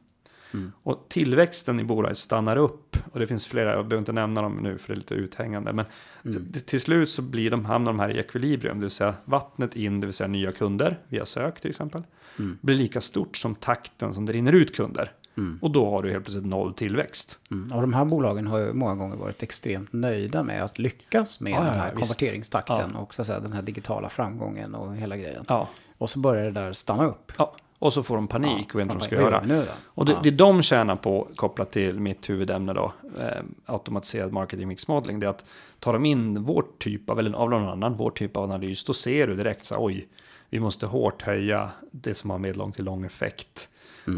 [0.54, 0.72] Mm.
[0.82, 2.96] Och tillväxten i bolaget stannar upp.
[3.12, 5.72] Och det finns flera, jag behöver inte nämna dem nu för det är lite uthängande.
[5.72, 5.84] Men
[6.24, 6.52] Mm.
[6.52, 8.76] till slut så blir de, hamnar de här i ekvilibrium.
[8.78, 12.02] Det vill säga vattnet in, det vill säga nya kunder via sök till exempel.
[12.38, 12.58] Mm.
[12.60, 15.12] Blir lika stort som takten som det rinner ut kunder.
[15.36, 15.58] Mm.
[15.62, 17.38] Och då har du helt plötsligt noll tillväxt.
[17.50, 17.72] Mm.
[17.74, 21.52] Och de här bolagen har ju många gånger varit extremt nöjda med att lyckas med
[21.52, 21.98] Ja, ja, den här visst.
[22.00, 25.44] konverteringstakten och så säga, den här digitala framgången och hela grejen.
[25.48, 25.68] Ja.
[25.98, 27.32] Och så börjar det där stanna upp.
[27.38, 27.56] ja.
[27.84, 29.42] Och så får de panik och vet inte vad de ska göra.
[29.44, 29.66] nu?
[29.84, 30.20] Och det, Ja.
[30.22, 35.26] det de tjänar på, kopplat till mitt huvudämne då, eh, automatiserad marketing mix modeling, det
[35.26, 35.44] är att
[35.78, 38.92] tar de in vår typ av, eller av någon annan, vår typ av analys, då
[38.92, 40.08] ser du direkt så oj,
[40.50, 43.68] vi måste hårt höja det som har medellång till lång effekt.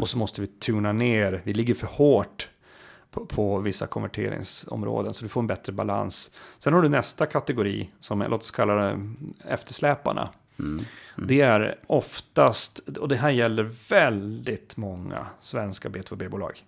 [0.01, 2.49] Och så måste vi tuna ner, vi ligger för hårt
[3.11, 6.31] på, på vissa konverteringsområden, så du får en bättre balans.
[6.59, 8.99] Sen har du nästa kategori, som är, låt oss kalla det
[9.47, 10.29] eftersläparna.
[11.15, 16.63] Det är oftast, och det här gäller väldigt många svenska B2B-bolag.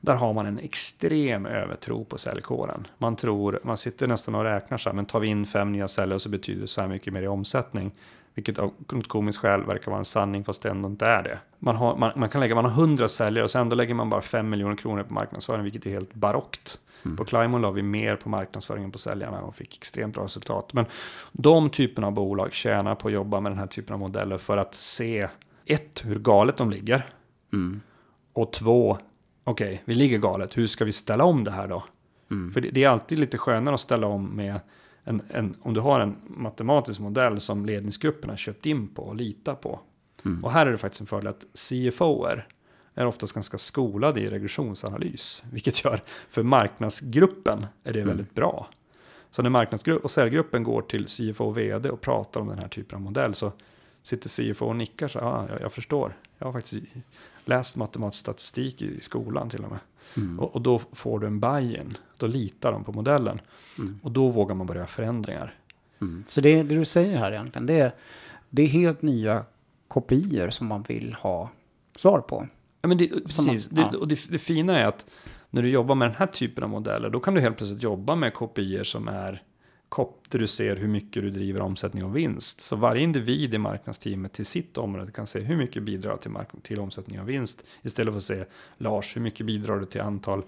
[0.00, 2.86] Där har man en extrem övertro på säljkåren.
[2.98, 5.88] Man tror, man sitter nästan och räknar så här, men tar vi in fem nya
[5.88, 7.92] säljare så betyder det så här mycket mer i omsättning.
[8.34, 11.38] Vilket av något komiskt skäl verkar vara en sanning fast det ändå inte är det.
[11.58, 14.10] Man, har, man, man kan lägga, man har 100 säljare och sen ändå lägger man
[14.10, 16.80] bara 5 miljoner kronor på marknadsföring, vilket är helt barockt.
[17.16, 20.72] På Climon la vi mer på marknadsföringen på säljarna och fick extremt bra resultat.
[20.72, 20.84] Men
[21.32, 24.56] de typerna av bolag tjänar på att jobba med den här typen av modeller för
[24.56, 25.28] att se
[25.66, 27.06] ett, hur galet de ligger.
[28.32, 28.98] Och två,
[29.44, 31.84] okej, vi ligger galet, hur ska vi ställa om det här då?
[32.52, 34.60] För det, det är alltid lite skönare att ställa om med
[35.04, 39.16] en, en, om du har en matematisk modell som ledningsgruppen har köpt in på och
[39.16, 39.80] litar på.
[40.42, 42.46] Och här är det faktiskt en fördel att CFOer
[42.96, 45.44] är oftast ganska skolade i regressionsanalys.
[45.52, 48.68] Vilket gör, för marknadsgruppen är det väldigt bra.
[49.30, 52.68] Så när marknadsgruppen och säljgruppen går till CFO och vd och pratar om den här
[52.68, 53.52] typen av modell så
[54.02, 56.16] sitter CFO och nickar så ah, jag, jag förstår.
[56.38, 56.82] Jag har faktiskt
[57.44, 59.78] läst matematisk statistik i skolan till och med.
[60.38, 63.40] Och, och då får du en buy-in, då litar de på modellen.
[64.02, 65.54] Och då vågar man börja förändringar.
[66.00, 66.24] Mm.
[66.26, 67.92] Så det, det du säger här egentligen, det är,
[68.50, 69.44] det är helt nya
[69.88, 71.50] kopior som man vill ha
[71.96, 72.46] svar på.
[72.86, 73.68] Ja, men det, man- precis.
[73.76, 73.88] ja.
[73.92, 75.06] Det, och det, det fina är att
[75.50, 78.14] när du jobbar med den här typen av modeller, då kan du helt plötsligt jobba
[78.14, 79.42] med kopior som är
[79.88, 82.60] kop där du ser hur mycket du driver omsättning och vinst.
[82.60, 86.62] Så varje individ i marknadsteamet till sitt område kan se hur mycket bidrar till, mark-
[86.62, 87.64] till omsättning och vinst.
[87.82, 88.44] Istället för att se
[88.78, 90.42] Lars, hur mycket bidrar du till antal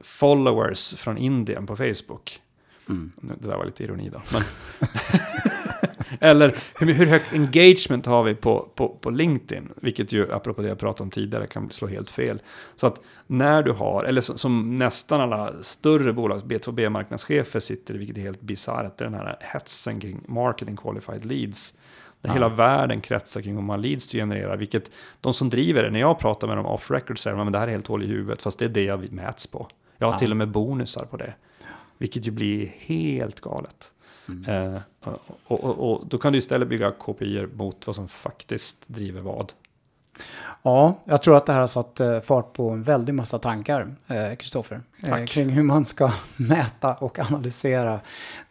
[0.00, 2.40] followers från Indien på Facebook.
[2.88, 3.12] Mm.
[3.20, 4.20] Det där var lite ironi då.
[4.32, 4.42] Men
[6.20, 9.72] Eller hur, hur högt engagement har vi på, på, på LinkedIn?
[9.76, 12.42] Vilket ju, apropå det jag pratade om tidigare, kan slå helt fel.
[12.76, 17.98] Så att när du har, eller som, som nästan alla större bolag, B2B-marknadschefer sitter i,
[17.98, 21.78] vilket är helt bisarrt, den här hetsen kring marketing qualified leads.
[22.20, 22.32] Där Ja.
[22.34, 24.56] hela världen kretsar kring hur många leads du genererar.
[24.56, 24.90] Vilket
[25.20, 27.58] de som driver det, när jag pratar med dem off record säger de att det
[27.58, 28.42] här är helt hål i huvudet.
[28.42, 29.68] Fast det är det jag mäts på.
[29.98, 30.18] Jag har Ja.
[30.18, 31.34] till och med bonusar på det.
[31.98, 33.92] Vilket ju blir helt galet.
[34.30, 34.74] Mm.
[34.74, 34.80] Eh,
[35.46, 39.52] och, och, och, då kan du istället bygga kopior mot vad som faktiskt driver vad.
[40.62, 43.88] Ja, jag tror att det här har satt eh, fart på en väldig massa tankar,
[44.08, 44.80] eh, Kristoffer.
[45.02, 45.28] Eh, Tack.
[45.28, 48.00] kring hur man ska mäta och analysera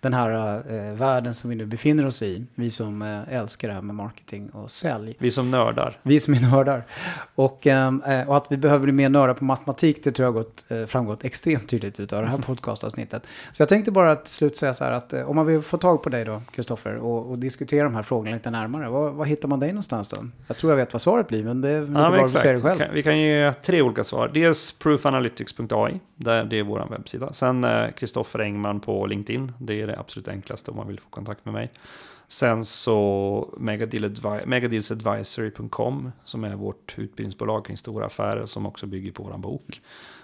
[0.01, 2.45] den här eh, världen som vi nu befinner oss i.
[2.55, 5.15] Vi som eh, älskar det här med marketing och sälj.
[5.19, 5.99] Vi som nördar.
[6.03, 6.85] Vi som är nördar.
[7.35, 10.33] Och, ehm, eh, och att vi behöver bli mer nördar på matematik, det tror jag
[10.33, 13.27] har gått, eh, framgått extremt tydligt utav det här podcastavsnittet.
[13.51, 15.77] Så jag tänkte bara till slut säga så här att eh, om man vill få
[15.77, 19.47] tag på dig då, Kristoffer, och, och diskutera de här frågorna lite närmare, var hittar
[19.47, 20.17] man dig någonstans då?
[20.47, 22.29] Jag tror jag vet vad svaret blir, men det är lite Ja, bara men du
[22.29, 22.77] säger exakt.
[22.77, 22.93] själv.
[22.93, 24.31] Vi kan ge tre olika svar.
[24.33, 27.33] Dels proofanalytics.ai, där det är vår webbsida.
[27.33, 31.45] Sen Kristoffer Engman på LinkedIn, det är det absolut enklaste om man vill få kontakt
[31.45, 31.71] med mig.
[32.27, 33.49] Sen så
[34.45, 39.81] megadealsadvisory.com som är vårt utbildningsbolag kring stora affärer som också bygger på vår bok.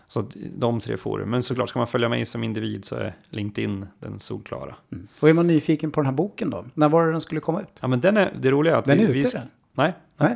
[0.07, 0.25] Så
[0.55, 1.29] de tre forum.
[1.29, 4.75] Men såklart, ska man följa mig som individ så är LinkedIn den solklara.
[4.91, 5.07] Mm.
[5.19, 6.65] Och är man nyfiken på den här boken då?
[6.73, 7.67] När var det den skulle komma ut?
[7.79, 9.47] Ja, men den är, det roliga är att Den vi, är ute vi, den?
[9.73, 10.36] Nej, Nej?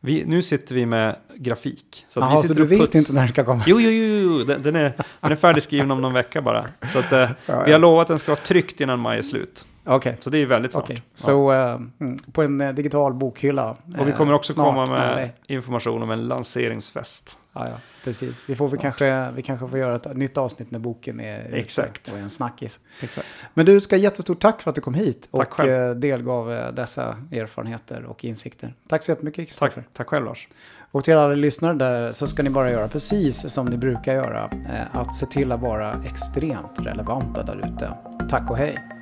[0.00, 2.06] Vi, nu sitter vi med grafik.
[2.08, 3.64] Så Jaha, vi så du vet puts- inte när den ska komma?
[3.66, 4.44] Jo, jo, jo, jo.
[4.44, 6.68] Den, den, är, den är färdigskriven om någon vecka bara.
[6.92, 7.62] Så att, eh, ja.
[7.66, 9.66] vi har lovat att den ska vara tryckt innan maj är slut.
[9.84, 10.16] Okej.
[10.20, 10.84] Så det är väldigt snart.
[10.84, 11.02] Okej, Ja.
[11.14, 13.76] så mm, på en eh, digital bokhylla.
[13.98, 17.38] Och vi kommer också snart komma med information om en lanseringsfest.
[17.52, 17.74] Ja, ja,
[18.04, 18.48] precis.
[18.48, 22.10] Vi får väl kanske, vi kanske får göra ett nytt avsnitt när boken är Exakt.
[22.12, 22.80] och är en snackis.
[23.02, 23.26] Exakt.
[23.54, 25.70] Men du ska jättestort tack för att du kom hit Tack och själv.
[25.70, 28.74] eh, delgav eh, dessa erfarenheter och insikter.
[28.88, 29.88] Tack så jättemycket Tack, Kristoffer.
[29.92, 30.48] tack själv Lars.
[30.92, 34.44] Och till alla lyssnare där så ska ni bara göra precis som ni brukar göra.
[34.52, 37.92] Eh, att se till att vara extremt relevanta där ute.
[38.28, 38.99] Tack och hej.